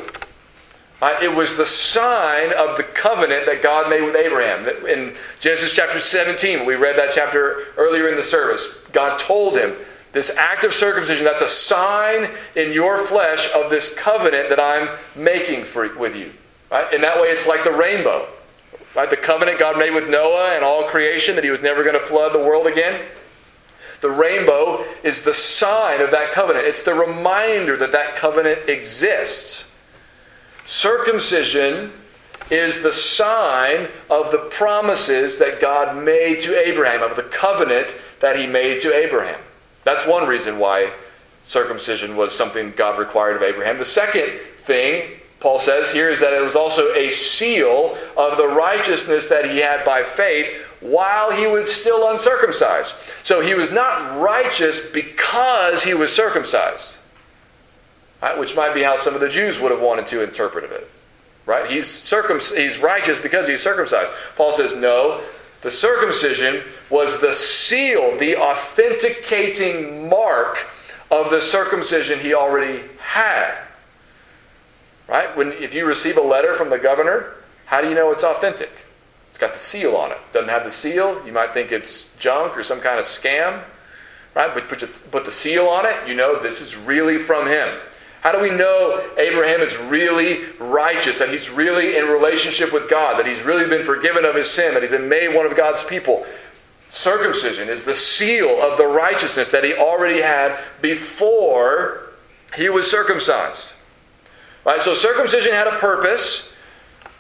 Uh, 1.01 1.15
it 1.23 1.35
was 1.35 1.57
the 1.57 1.67
sign 1.67 2.53
of 2.53 2.77
the 2.77 2.83
covenant 2.83 3.47
that 3.47 3.63
God 3.63 3.91
made 3.91 4.03
with 4.03 4.17
Abraham. 4.17 4.67
In 4.87 5.15
Genesis 5.41 5.73
chapter 5.73 5.99
17, 5.99 6.65
we 6.65 6.75
read 6.75 6.97
that 6.97 7.13
chapter 7.15 7.69
earlier 7.77 8.09
in 8.09 8.17
the 8.17 8.23
service. 8.23 8.67
God 8.93 9.19
told 9.19 9.57
him, 9.57 9.77
This 10.17 10.31
act 10.31 10.65
of 10.65 10.73
circumcision, 10.73 11.27
that's 11.27 11.43
a 11.43 11.49
sign 11.49 12.31
in 12.55 12.73
your 12.73 12.97
flesh 12.97 13.51
of 13.55 13.69
this 13.69 13.95
covenant 13.95 14.49
that 14.49 14.59
I'm 14.59 14.89
making 15.15 15.65
for, 15.67 15.95
with 15.95 16.17
you. 16.17 16.33
Right? 16.71 16.91
In 16.95 17.03
that 17.03 17.21
way, 17.21 17.29
it's 17.29 17.47
like 17.47 17.65
the 17.65 17.73
rainbow. 17.73 18.27
Right? 18.95 19.11
The 19.11 19.19
covenant 19.19 19.59
God 19.59 19.79
made 19.79 19.91
with 19.93 20.09
Noah 20.09 20.55
and 20.55 20.65
all 20.65 20.85
creation 20.85 21.35
that 21.35 21.45
he 21.45 21.51
was 21.51 21.61
never 21.61 21.83
going 21.83 22.01
to 22.01 22.01
flood 22.01 22.33
the 22.33 22.39
world 22.39 22.67
again. 22.67 23.05
The 24.01 24.09
rainbow 24.09 24.87
is 25.05 25.21
the 25.21 25.35
sign 25.35 26.01
of 26.01 26.11
that 26.13 26.33
covenant. 26.33 26.65
It's 26.67 26.83
the 26.83 26.95
reminder 26.95 27.77
that 27.77 27.93
that 27.93 28.17
covenant 28.17 28.71
exists. 28.71 29.67
Circumcision 30.65 31.93
is 32.51 32.81
the 32.81 32.93
sign 32.93 33.89
of 34.09 34.31
the 34.31 34.49
promises 34.51 35.39
that 35.41 35.61
God 35.61 36.03
made 36.03 36.41
to 36.41 36.59
Abraham, 36.59 37.03
of 37.03 37.17
the 37.17 37.23
covenant 37.25 37.95
that 38.21 38.39
he 38.39 38.47
made 38.47 38.81
to 38.81 38.95
Abraham. 38.95 39.41
That's 39.87 40.05
one 40.05 40.27
reason 40.27 40.59
why 40.59 40.93
circumcision 41.45 42.17
was 42.17 42.35
something 42.35 42.73
God 42.73 42.99
required 42.99 43.37
of 43.37 43.43
Abraham. 43.45 43.79
The 43.79 43.85
second 43.85 44.33
thing 44.59 45.21
Paul 45.39 45.61
says 45.61 45.93
here 45.93 46.11
is 46.11 46.19
that 46.19 46.33
it 46.33 46.43
was 46.43 46.57
also 46.57 46.93
a 46.95 47.09
seal 47.09 47.97
of 48.17 48.37
the 48.37 48.49
righteousness 48.49 49.29
that 49.29 49.49
he 49.49 49.59
had 49.59 49.85
by 49.85 50.03
faith 50.03 50.53
while 50.81 51.31
he 51.31 51.47
was 51.47 51.73
still 51.73 52.11
uncircumcised. 52.11 52.95
So 53.23 53.41
he 53.41 53.55
was 53.55 53.71
not 53.71 54.21
righteous 54.21 54.81
because 54.81 55.85
he 55.85 55.95
was 55.95 56.13
circumcised, 56.13 56.97
right? 58.21 58.37
which 58.37 58.57
might 58.57 58.75
be 58.75 58.83
how 58.83 58.97
some 58.97 59.15
of 59.15 59.21
the 59.21 59.29
Jews 59.29 59.61
would 59.61 59.71
have 59.71 59.81
wanted 59.81 60.09
to 60.09 60.25
interpret 60.25 60.65
it. 60.65 60.91
Right? 61.47 61.71
He's, 61.71 61.87
circumc- 61.87 62.57
he's 62.57 62.79
righteous 62.79 63.21
because 63.21 63.47
he's 63.47 63.63
circumcised. 63.63 64.11
Paul 64.35 64.51
says, 64.51 64.75
no, 64.75 65.23
the 65.63 65.71
circumcision 65.71 66.63
was 66.91 67.21
the 67.21 67.33
seal, 67.33 68.17
the 68.19 68.37
authenticating 68.37 70.09
mark 70.09 70.67
of 71.11 71.31
the 71.31 71.41
circumcision 71.41 72.21
he 72.21 72.35
already 72.35 72.83
had. 72.99 73.59
Right? 75.09 75.37
When, 75.37 75.53
if 75.53 75.75
you 75.75 75.87
receive 75.87 76.17
a 76.17 76.23
letter 76.23 76.55
from 76.55 76.71
the 76.71 76.79
governor, 76.79 77.35
how 77.67 77.81
do 77.81 77.89
you 77.89 77.95
know 77.95 78.11
it's 78.11 78.25
authentic? 78.25 78.71
It's 79.31 79.39
got 79.39 79.53
the 79.53 79.59
seal 79.59 79.97
on 79.97 80.13
it. 80.13 80.19
Doesn't 80.33 80.49
have 80.49 80.65
the 80.65 80.71
seal, 80.71 81.25
you 81.27 81.33
might 81.33 81.53
think 81.53 81.73
it's 81.73 82.11
junk 82.19 82.57
or 82.57 82.63
some 82.63 82.81
kind 82.81 82.99
of 82.99 83.05
scam. 83.05 83.63
Right? 84.35 84.53
But 84.53 84.69
put, 84.69 85.11
put 85.11 85.25
the 85.25 85.31
seal 85.31 85.67
on 85.67 85.87
it, 85.87 86.09
you 86.09 86.15
know 86.15 86.41
this 86.41 86.61
is 86.61 86.77
really 86.77 87.19
from 87.19 87.47
him. 87.47 87.79
How 88.27 88.33
do 88.33 88.41
we 88.41 88.51
know 88.51 89.09
Abraham 89.19 89.61
is 89.61 89.77
really 89.77 90.47
righteous, 90.59 91.21
that 91.21 91.29
he's 91.29 91.49
really 91.49 91.97
in 91.97 92.07
relationship 92.07 92.73
with 92.73 92.91
God, 92.91 93.21
that 93.21 93.27
he's 93.27 93.41
really 93.43 93.69
been 93.69 93.85
forgiven 93.85 94.25
of 94.25 94.35
his 94.35 94.51
sin, 94.51 94.75
that 94.75 94.83
he's 94.83 94.91
been 94.91 95.09
made 95.09 95.33
one 95.33 95.47
of 95.47 95.57
God's 95.57 95.85
people? 95.85 96.27
Circumcision 96.89 97.69
is 97.69 97.85
the 97.85 97.95
seal 97.95 98.61
of 98.61 98.79
the 98.79 98.87
righteousness 98.89 99.53
that 99.53 99.63
he 99.63 99.75
already 99.75 100.23
had 100.23 100.59
before 100.83 102.15
he 102.57 102.69
was 102.69 102.91
circumcised. 102.91 103.75
Right? 104.65 104.83
So 104.83 104.93
circumcision 104.93 105.53
had 105.53 105.69
a 105.69 105.79
purpose, 105.79 106.49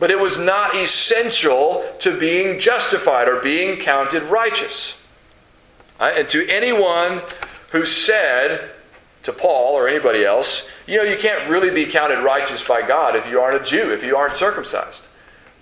but 0.00 0.10
it 0.10 0.18
was 0.18 0.40
not 0.40 0.74
essential 0.74 1.88
to 2.00 2.18
being 2.18 2.58
justified 2.58 3.28
or 3.28 3.38
being 3.38 3.78
counted 3.78 4.24
righteous. 4.24 4.96
Right? 6.00 6.18
And 6.18 6.28
to 6.30 6.48
anyone 6.48 7.22
who 7.70 7.84
said 7.84 8.72
to 9.26 9.32
Paul 9.32 9.74
or 9.74 9.88
anybody 9.88 10.24
else, 10.24 10.68
you 10.86 10.96
know, 10.96 11.02
you 11.02 11.16
can't 11.18 11.50
really 11.50 11.70
be 11.70 11.84
counted 11.90 12.22
righteous 12.22 12.66
by 12.66 12.86
God 12.86 13.16
if 13.16 13.28
you 13.28 13.40
aren't 13.40 13.60
a 13.60 13.64
Jew, 13.64 13.92
if 13.92 14.04
you 14.04 14.16
aren't 14.16 14.36
circumcised. 14.36 15.06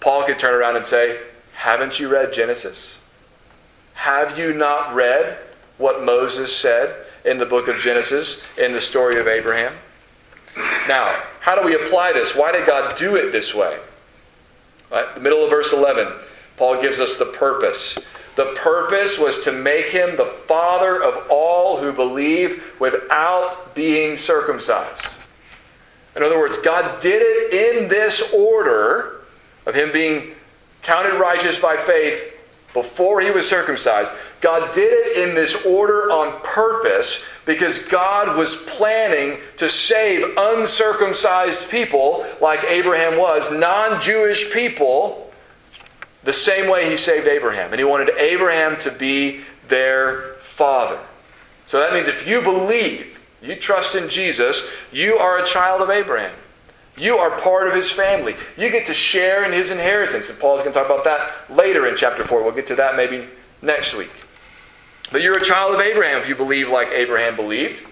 Paul 0.01 0.23
could 0.25 0.39
turn 0.39 0.55
around 0.55 0.77
and 0.77 0.85
say, 0.85 1.19
Haven't 1.55 1.99
you 1.99 2.09
read 2.09 2.35
Genesis? 2.35 2.99
Have 3.95 4.39
you 4.39 4.53
not 4.53 4.95
read 4.95 5.39
what 5.79 6.05
Moses 6.05 6.55
said 6.55 7.07
in 7.25 7.39
the 7.39 7.47
book 7.47 7.67
of 7.67 7.79
Genesis 7.79 8.43
in 8.59 8.73
the 8.73 8.81
story 8.83 9.19
of 9.19 9.27
Abraham? 9.27 9.73
Now, 10.87 11.23
how 11.41 11.59
do 11.59 11.65
we 11.65 11.75
apply 11.75 12.13
this? 12.13 12.37
Why 12.37 12.53
did 12.53 12.67
God 12.67 12.97
do 12.97 13.17
it 13.17 13.33
this 13.33 13.55
way? 13.55 13.79
Right? 14.91 15.15
The 15.15 15.23
middle 15.23 15.43
of 15.43 15.49
verse 15.49 15.73
11, 15.73 16.13
Paul 16.59 16.83
gives 16.83 17.01
us 17.01 17.17
the 17.17 17.25
purpose. 17.25 17.99
The 18.37 18.53
purpose 18.57 19.19
was 19.19 19.41
to 19.41 19.53
make 19.53 19.91
him 19.91 20.17
the 20.17 20.27
father 20.27 21.03
of 21.03 21.27
all 21.31 21.79
who 21.79 21.93
believe 21.93 22.75
without 22.81 23.75
being 23.75 24.17
circumcised. 24.17 25.17
In 26.17 26.23
other 26.23 26.39
words, 26.39 26.59
God 26.59 27.01
did 27.01 27.23
it 27.23 27.53
in 27.53 27.89
this 27.89 28.33
order 28.33 29.23
of 29.67 29.75
him 29.75 29.93
being 29.93 30.33
counted 30.83 31.19
righteous 31.19 31.59
by 31.59 31.77
faith 31.77 32.33
before 32.73 33.21
he 33.21 33.31
was 33.31 33.49
circumcised. 33.49 34.13
God 34.41 34.73
did 34.73 34.93
it 34.93 35.29
in 35.29 35.35
this 35.35 35.65
order 35.65 36.11
on 36.11 36.41
purpose 36.43 37.25
because 37.47 37.79
God 37.79 38.37
was 38.37 38.57
planning 38.57 39.39
to 39.57 39.69
save 39.69 40.37
uncircumcised 40.37 41.71
people 41.71 42.27
like 42.41 42.65
Abraham 42.65 43.17
was, 43.17 43.51
non 43.51 44.01
Jewish 44.01 44.53
people, 44.53 45.24
the 46.25 46.33
same 46.33 46.71
way 46.71 46.91
he 46.91 46.97
saved 46.97 47.27
Abraham. 47.27 47.71
And 47.71 47.79
he 47.79 47.85
wanted 47.85 48.11
Abraham 48.17 48.79
to 48.81 48.91
be 48.91 49.41
their 49.69 50.35
father. 50.41 50.99
So 51.67 51.79
that 51.79 51.93
means 51.93 52.09
if 52.09 52.27
you 52.27 52.43
believe, 52.43 53.21
you 53.43 53.57
trust 53.57 53.95
in 53.95 54.09
Jesus, 54.09 54.63
you 54.93 55.17
are 55.17 55.39
a 55.39 55.45
child 55.45 55.83
of 55.83 55.91
Abraham. 55.91 56.35
You 56.97 57.17
are 57.17 57.39
part 57.39 57.67
of 57.67 57.75
his 57.75 57.91
family. 57.91 58.37
You 58.57 58.71
get 58.71 58.87
to 58.87 58.95
share 58.95 59.45
in 59.45 59.53
his 59.53 59.71
inheritance. 59.71 60.31
And 60.31 60.39
Paul's 60.39 60.63
going 60.63 60.73
to 60.73 60.79
talk 60.79 60.89
about 60.89 61.05
that 61.05 61.51
later 61.51 61.87
in 61.87 61.97
chapter 61.97 62.25
4. 62.25 62.43
We'll 62.43 62.53
get 62.53 62.67
to 62.67 62.77
that 62.77 62.97
maybe 62.97 63.29
next 63.63 63.95
week. 63.95 64.11
But 65.11 65.23
you're 65.23 65.37
a 65.37 65.45
child 65.45 65.75
of 65.75 65.81
Abraham 65.81 66.19
if 66.19 66.29
you 66.29 66.35
believe 66.35 66.69
like 66.69 66.89
Abraham 66.89 67.37
believed. 67.37 67.83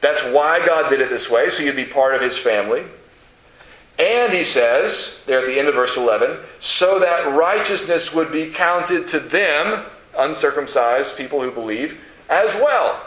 That's 0.00 0.22
why 0.22 0.64
God 0.66 0.90
did 0.90 1.00
it 1.00 1.08
this 1.08 1.30
way, 1.30 1.48
so 1.48 1.62
you'd 1.62 1.76
be 1.76 1.86
part 1.86 2.14
of 2.14 2.20
his 2.20 2.36
family. 2.36 2.84
And 3.98 4.32
he 4.32 4.42
says, 4.42 5.20
there 5.26 5.38
at 5.38 5.46
the 5.46 5.58
end 5.58 5.68
of 5.68 5.74
verse 5.74 5.96
11, 5.96 6.38
so 6.58 6.98
that 6.98 7.32
righteousness 7.32 8.12
would 8.12 8.32
be 8.32 8.50
counted 8.50 9.06
to 9.08 9.20
them, 9.20 9.84
uncircumcised 10.18 11.16
people 11.16 11.40
who 11.40 11.50
believe, 11.50 12.00
as 12.28 12.54
well. 12.54 13.00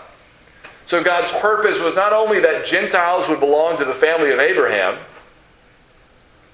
So 0.85 1.03
God's 1.03 1.31
purpose 1.31 1.81
was 1.81 1.95
not 1.95 2.13
only 2.13 2.39
that 2.39 2.65
Gentiles 2.65 3.27
would 3.27 3.41
belong 3.41 3.75
to 3.77 3.85
the 3.85 3.93
family 3.93 4.31
of 4.31 4.39
Abraham, 4.39 4.97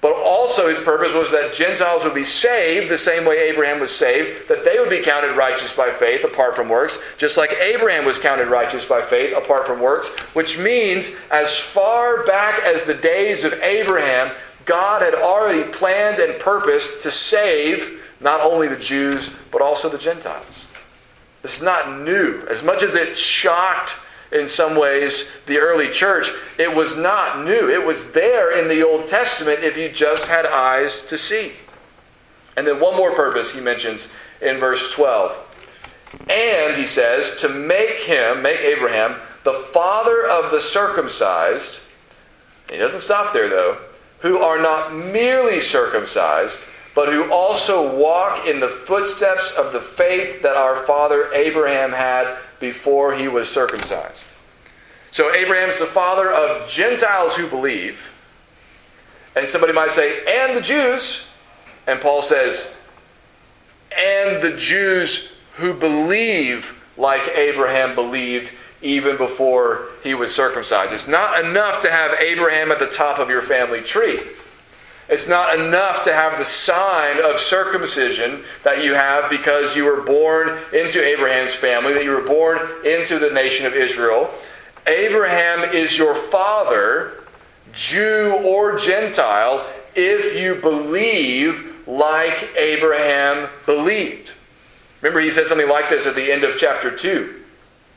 but 0.04 0.16
also 0.16 0.68
his 0.68 0.78
purpose 0.78 1.14
was 1.14 1.30
that 1.30 1.54
Gentiles 1.54 2.04
would 2.04 2.12
be 2.12 2.24
saved 2.24 2.90
the 2.90 2.98
same 2.98 3.24
way 3.24 3.48
Abraham 3.48 3.80
was 3.80 3.90
saved, 3.90 4.48
that 4.48 4.62
they 4.62 4.78
would 4.78 4.90
be 4.90 5.00
counted 5.00 5.34
righteous 5.34 5.72
by 5.72 5.90
faith 5.92 6.24
apart 6.24 6.54
from 6.54 6.68
works, 6.68 6.98
just 7.16 7.38
like 7.38 7.54
Abraham 7.54 8.04
was 8.04 8.18
counted 8.18 8.48
righteous 8.48 8.84
by 8.84 9.00
faith 9.00 9.34
apart 9.34 9.66
from 9.66 9.80
works, 9.80 10.10
which 10.34 10.58
means 10.58 11.16
as 11.30 11.58
far 11.58 12.22
back 12.26 12.62
as 12.62 12.82
the 12.82 12.92
days 12.92 13.46
of 13.46 13.54
Abraham, 13.62 14.30
God 14.66 15.00
had 15.00 15.14
already 15.14 15.72
planned 15.72 16.18
and 16.18 16.38
purposed 16.38 17.00
to 17.00 17.10
save 17.10 18.02
not 18.20 18.42
only 18.42 18.68
the 18.68 18.76
Jews, 18.76 19.30
but 19.50 19.62
also 19.62 19.88
the 19.88 19.96
Gentiles. 19.96 20.66
This 21.40 21.56
is 21.56 21.62
not 21.62 22.02
new. 22.02 22.46
As 22.50 22.62
much 22.62 22.82
as 22.82 22.94
it 22.94 23.16
shocked 23.16 23.96
in 24.34 24.48
some 24.48 24.76
ways, 24.76 25.30
the 25.46 25.58
early 25.58 25.88
church, 25.88 26.30
it 26.58 26.74
was 26.74 26.96
not 26.96 27.44
new. 27.44 27.70
It 27.70 27.86
was 27.86 28.12
there 28.12 28.58
in 28.58 28.68
the 28.68 28.82
Old 28.82 29.06
Testament 29.06 29.60
if 29.62 29.76
you 29.76 29.88
just 29.88 30.26
had 30.26 30.44
eyes 30.44 31.02
to 31.02 31.16
see. 31.16 31.52
And 32.56 32.66
then 32.66 32.80
one 32.80 32.96
more 32.96 33.14
purpose 33.14 33.52
he 33.52 33.60
mentions 33.60 34.08
in 34.42 34.58
verse 34.58 34.92
12. 34.92 35.40
And 36.28 36.76
he 36.76 36.84
says, 36.84 37.36
to 37.36 37.48
make 37.48 38.00
him, 38.00 38.42
make 38.42 38.60
Abraham, 38.60 39.20
the 39.44 39.54
father 39.54 40.28
of 40.28 40.50
the 40.50 40.60
circumcised. 40.60 41.80
He 42.68 42.76
doesn't 42.76 43.00
stop 43.00 43.32
there 43.32 43.48
though, 43.48 43.78
who 44.20 44.38
are 44.38 44.60
not 44.60 44.94
merely 44.94 45.60
circumcised, 45.60 46.60
but 46.94 47.12
who 47.12 47.30
also 47.30 47.96
walk 47.96 48.46
in 48.46 48.58
the 48.60 48.68
footsteps 48.68 49.52
of 49.52 49.72
the 49.72 49.80
faith 49.80 50.42
that 50.42 50.56
our 50.56 50.76
father 50.76 51.32
Abraham 51.32 51.92
had 51.92 52.36
before 52.60 53.14
he 53.14 53.28
was 53.28 53.48
circumcised. 53.48 54.26
So 55.10 55.32
Abraham's 55.34 55.78
the 55.78 55.86
father 55.86 56.32
of 56.32 56.68
Gentiles 56.68 57.36
who 57.36 57.48
believe. 57.48 58.10
And 59.36 59.48
somebody 59.48 59.72
might 59.72 59.92
say, 59.92 60.24
and 60.26 60.56
the 60.56 60.60
Jews. 60.60 61.24
And 61.86 62.00
Paul 62.00 62.22
says, 62.22 62.76
and 63.96 64.42
the 64.42 64.56
Jews 64.56 65.30
who 65.54 65.72
believe 65.72 66.80
like 66.96 67.28
Abraham 67.28 67.94
believed 67.94 68.52
even 68.82 69.16
before 69.16 69.88
he 70.02 70.14
was 70.14 70.34
circumcised. 70.34 70.92
It's 70.92 71.08
not 71.08 71.44
enough 71.44 71.80
to 71.80 71.90
have 71.90 72.20
Abraham 72.20 72.70
at 72.70 72.78
the 72.78 72.86
top 72.86 73.18
of 73.18 73.30
your 73.30 73.42
family 73.42 73.80
tree. 73.80 74.20
It's 75.08 75.28
not 75.28 75.58
enough 75.58 76.02
to 76.04 76.14
have 76.14 76.38
the 76.38 76.44
sign 76.44 77.22
of 77.22 77.38
circumcision 77.38 78.42
that 78.62 78.82
you 78.82 78.94
have 78.94 79.28
because 79.28 79.76
you 79.76 79.84
were 79.84 80.00
born 80.00 80.56
into 80.72 81.04
Abraham's 81.04 81.54
family, 81.54 81.92
that 81.92 82.04
you 82.04 82.10
were 82.10 82.22
born 82.22 82.58
into 82.84 83.18
the 83.18 83.30
nation 83.30 83.66
of 83.66 83.74
Israel. 83.74 84.32
Abraham 84.86 85.60
is 85.74 85.98
your 85.98 86.14
father 86.14 87.24
Jew 87.72 88.38
or 88.44 88.78
Gentile, 88.78 89.66
if 89.94 90.38
you 90.38 90.54
believe 90.56 91.86
like 91.86 92.50
Abraham 92.56 93.48
believed. 93.66 94.32
Remember, 95.00 95.20
he 95.20 95.30
said 95.30 95.46
something 95.46 95.68
like 95.68 95.88
this 95.88 96.06
at 96.06 96.14
the 96.14 96.32
end 96.32 96.44
of 96.44 96.56
chapter 96.56 96.90
2 96.90 97.42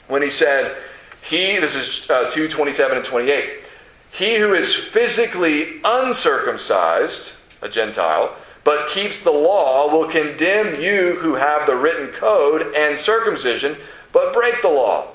when 0.07 0.21
he 0.21 0.29
said, 0.29 0.81
He, 1.21 1.57
this 1.57 1.75
is 1.75 2.09
uh, 2.09 2.27
2 2.29 2.47
27 2.49 2.97
and 2.97 3.05
28, 3.05 3.63
he 4.11 4.37
who 4.37 4.53
is 4.53 4.73
physically 4.73 5.79
uncircumcised, 5.83 7.33
a 7.61 7.69
Gentile, 7.69 8.35
but 8.63 8.89
keeps 8.89 9.23
the 9.23 9.31
law 9.31 9.89
will 9.91 10.07
condemn 10.07 10.81
you 10.81 11.15
who 11.15 11.35
have 11.35 11.65
the 11.65 11.75
written 11.75 12.07
code 12.07 12.73
and 12.75 12.97
circumcision, 12.97 13.77
but 14.11 14.33
break 14.33 14.61
the 14.61 14.67
law. 14.67 15.07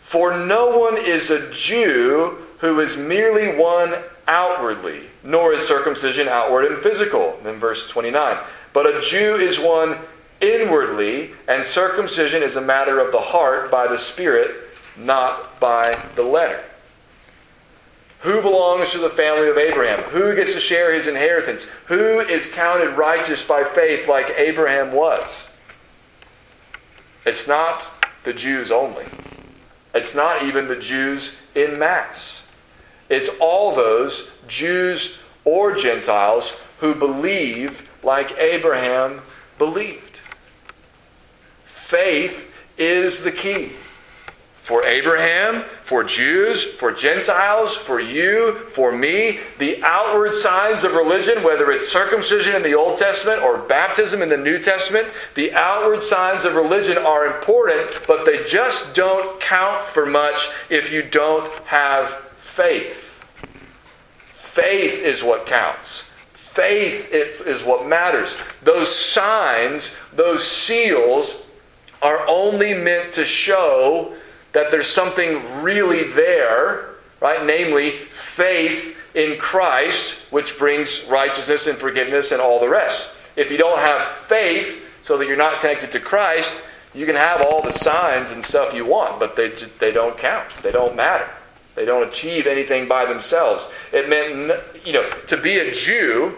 For 0.00 0.38
no 0.38 0.78
one 0.78 0.96
is 0.96 1.30
a 1.30 1.50
Jew 1.52 2.38
who 2.58 2.80
is 2.80 2.96
merely 2.96 3.56
one 3.56 3.94
outwardly, 4.26 5.02
nor 5.24 5.52
is 5.52 5.66
circumcision 5.66 6.28
outward 6.28 6.66
and 6.66 6.80
physical. 6.80 7.38
In 7.44 7.56
verse 7.56 7.88
29. 7.88 8.38
But 8.72 8.86
a 8.86 9.00
Jew 9.00 9.34
is 9.34 9.58
one 9.58 9.98
inwardly, 10.40 11.32
and 11.48 11.64
circumcision 11.64 12.42
is 12.42 12.56
a 12.56 12.60
matter 12.60 13.00
of 13.00 13.10
the 13.10 13.18
heart 13.18 13.70
by 13.70 13.86
the 13.86 13.98
Spirit, 13.98 14.70
not 14.96 15.58
by 15.58 15.98
the 16.14 16.22
letter. 16.22 16.62
Who 18.20 18.42
belongs 18.42 18.90
to 18.90 18.98
the 18.98 19.10
family 19.10 19.48
of 19.48 19.56
Abraham? 19.56 20.02
Who 20.04 20.34
gets 20.34 20.52
to 20.52 20.60
share 20.60 20.92
his 20.92 21.06
inheritance? 21.06 21.64
Who 21.86 22.20
is 22.20 22.50
counted 22.50 22.96
righteous 22.96 23.44
by 23.44 23.62
faith 23.62 24.08
like 24.08 24.34
Abraham 24.36 24.92
was? 24.92 25.46
It's 27.24 27.46
not 27.46 27.84
the 28.24 28.32
Jews 28.32 28.72
only. 28.72 29.06
It's 29.94 30.14
not 30.14 30.42
even 30.42 30.66
the 30.66 30.76
Jews 30.76 31.38
in 31.54 31.78
mass. 31.78 32.42
It's 33.08 33.30
all 33.40 33.74
those 33.74 34.30
Jews 34.48 35.18
or 35.44 35.74
Gentiles 35.74 36.54
who 36.80 36.94
believe 36.94 37.88
like 38.02 38.36
Abraham 38.38 39.22
believed. 39.58 40.22
Faith 41.64 42.52
is 42.76 43.22
the 43.22 43.32
key 43.32 43.72
for 44.68 44.84
Abraham, 44.84 45.64
for 45.82 46.04
Jews, 46.04 46.62
for 46.62 46.92
Gentiles, 46.92 47.74
for 47.74 48.00
you, 48.00 48.52
for 48.68 48.92
me. 48.92 49.38
The 49.56 49.82
outward 49.82 50.34
signs 50.34 50.84
of 50.84 50.92
religion, 50.92 51.42
whether 51.42 51.70
it's 51.70 51.88
circumcision 51.88 52.54
in 52.54 52.60
the 52.60 52.74
Old 52.74 52.98
Testament 52.98 53.40
or 53.40 53.56
baptism 53.56 54.20
in 54.20 54.28
the 54.28 54.36
New 54.36 54.58
Testament, 54.58 55.08
the 55.34 55.54
outward 55.54 56.02
signs 56.02 56.44
of 56.44 56.54
religion 56.54 56.98
are 56.98 57.34
important, 57.34 58.02
but 58.06 58.26
they 58.26 58.44
just 58.44 58.92
don't 58.92 59.40
count 59.40 59.80
for 59.80 60.04
much 60.04 60.50
if 60.68 60.92
you 60.92 61.00
don't 61.00 61.48
have 61.64 62.10
faith. 62.36 63.24
Faith 64.26 65.00
is 65.00 65.24
what 65.24 65.46
counts. 65.46 66.10
Faith 66.34 67.10
is 67.10 67.64
what 67.64 67.86
matters. 67.86 68.36
Those 68.62 68.94
signs, 68.94 69.96
those 70.12 70.46
seals, 70.46 71.46
are 72.02 72.22
only 72.28 72.74
meant 72.74 73.12
to 73.12 73.24
show 73.24 74.14
that 74.58 74.72
there's 74.72 74.88
something 74.88 75.40
really 75.62 76.02
there, 76.02 76.96
right? 77.20 77.46
Namely, 77.46 77.92
faith 78.10 78.98
in 79.14 79.38
Christ, 79.38 80.32
which 80.32 80.58
brings 80.58 81.04
righteousness 81.04 81.68
and 81.68 81.78
forgiveness 81.78 82.32
and 82.32 82.40
all 82.40 82.58
the 82.58 82.68
rest. 82.68 83.08
If 83.36 83.52
you 83.52 83.56
don't 83.56 83.78
have 83.78 84.04
faith, 84.04 84.84
so 85.00 85.16
that 85.16 85.28
you're 85.28 85.36
not 85.36 85.60
connected 85.60 85.92
to 85.92 86.00
Christ, 86.00 86.60
you 86.92 87.06
can 87.06 87.14
have 87.14 87.40
all 87.40 87.62
the 87.62 87.70
signs 87.70 88.32
and 88.32 88.44
stuff 88.44 88.74
you 88.74 88.84
want, 88.84 89.20
but 89.20 89.36
they, 89.36 89.50
they 89.78 89.92
don't 89.92 90.18
count. 90.18 90.48
They 90.64 90.72
don't 90.72 90.96
matter. 90.96 91.30
They 91.76 91.84
don't 91.84 92.08
achieve 92.08 92.48
anything 92.48 92.88
by 92.88 93.06
themselves. 93.06 93.68
It 93.92 94.08
meant, 94.08 94.60
you 94.84 94.92
know, 94.92 95.08
to 95.28 95.36
be 95.36 95.58
a 95.58 95.72
Jew 95.72 96.34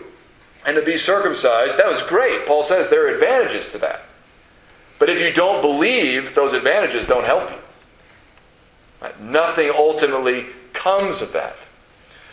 and 0.67 0.77
to 0.77 0.83
be 0.83 0.99
circumcised, 0.99 1.79
that 1.79 1.89
was 1.89 2.03
great. 2.03 2.47
Paul 2.47 2.65
says 2.65 2.91
there 2.91 3.07
are 3.07 3.15
advantages 3.15 3.67
to 3.69 3.79
that. 3.79 4.03
But 4.99 5.09
if 5.09 5.21
you 5.21 5.33
don't 5.33 5.63
believe, 5.63 6.35
those 6.35 6.53
advantages 6.53 7.07
don't 7.07 7.25
help 7.25 7.51
you. 7.51 7.57
Right? 9.01 9.21
Nothing 9.21 9.71
ultimately 9.75 10.47
comes 10.73 11.23
of 11.23 11.33
that. 11.33 11.57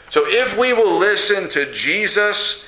So 0.09 0.23
if 0.25 0.57
we 0.57 0.73
will 0.73 0.97
listen 0.97 1.49
to 1.49 1.71
Jesus 1.73 2.63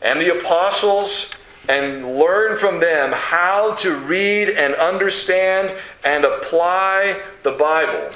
and 0.00 0.20
the 0.20 0.36
apostles 0.38 1.30
and 1.68 2.16
learn 2.18 2.56
from 2.56 2.80
them 2.80 3.12
how 3.12 3.74
to 3.76 3.96
read 3.96 4.50
and 4.50 4.74
understand 4.74 5.74
and 6.04 6.24
apply 6.24 7.20
the 7.42 7.52
Bible, 7.52 8.10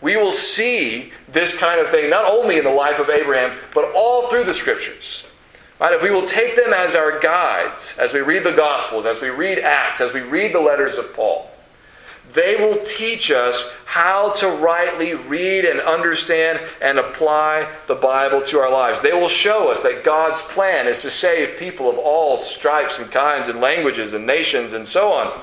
we 0.00 0.16
will 0.16 0.32
see 0.32 1.12
this 1.28 1.56
kind 1.56 1.80
of 1.80 1.88
thing 1.88 2.10
not 2.10 2.24
only 2.24 2.58
in 2.58 2.64
the 2.64 2.70
life 2.70 2.98
of 2.98 3.10
Abraham, 3.10 3.58
but 3.74 3.90
all 3.94 4.28
through 4.28 4.44
the 4.44 4.54
scriptures. 4.54 5.24
Right? 5.80 5.94
If 5.94 6.02
we 6.02 6.10
will 6.10 6.26
take 6.26 6.56
them 6.56 6.72
as 6.72 6.94
our 6.94 7.18
guides, 7.18 7.96
as 7.98 8.12
we 8.12 8.20
read 8.20 8.44
the 8.44 8.52
Gospels, 8.52 9.06
as 9.06 9.20
we 9.20 9.30
read 9.30 9.58
Acts, 9.58 10.00
as 10.00 10.12
we 10.12 10.20
read 10.20 10.52
the 10.52 10.60
letters 10.60 10.96
of 10.96 11.12
Paul, 11.14 11.50
they 12.34 12.56
will 12.56 12.84
teach 12.84 13.30
us 13.30 13.70
how 13.84 14.32
to 14.32 14.48
rightly 14.48 15.14
read 15.14 15.64
and 15.64 15.80
understand 15.80 16.60
and 16.82 16.98
apply 16.98 17.68
the 17.86 17.94
Bible 17.94 18.42
to 18.42 18.58
our 18.58 18.70
lives. 18.70 19.00
They 19.00 19.12
will 19.12 19.28
show 19.28 19.70
us 19.70 19.82
that 19.84 20.02
God's 20.04 20.42
plan 20.42 20.88
is 20.88 21.00
to 21.02 21.10
save 21.10 21.56
people 21.56 21.88
of 21.88 21.96
all 21.96 22.36
stripes 22.36 22.98
and 22.98 23.10
kinds 23.10 23.48
and 23.48 23.60
languages 23.60 24.12
and 24.12 24.26
nations 24.26 24.72
and 24.72 24.86
so 24.86 25.12
on, 25.12 25.40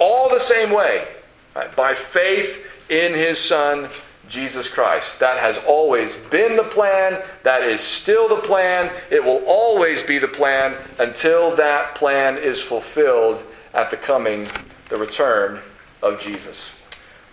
all 0.00 0.30
the 0.30 0.40
same 0.40 0.70
way, 0.70 1.06
right? 1.54 1.74
by 1.76 1.92
faith 1.92 2.66
in 2.88 3.12
His 3.12 3.38
Son, 3.38 3.90
Jesus 4.26 4.66
Christ. 4.66 5.20
That 5.20 5.38
has 5.38 5.58
always 5.66 6.16
been 6.16 6.56
the 6.56 6.64
plan. 6.64 7.22
That 7.42 7.62
is 7.62 7.80
still 7.80 8.30
the 8.30 8.40
plan. 8.40 8.90
It 9.10 9.22
will 9.22 9.44
always 9.46 10.02
be 10.02 10.18
the 10.18 10.28
plan 10.28 10.74
until 10.98 11.54
that 11.56 11.94
plan 11.94 12.38
is 12.38 12.62
fulfilled 12.62 13.44
at 13.74 13.90
the 13.90 13.98
coming, 13.98 14.48
the 14.88 14.96
return 14.96 15.60
of 16.04 16.20
Jesus. 16.20 16.72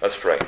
Let's 0.02 0.16
pray. 0.16 0.40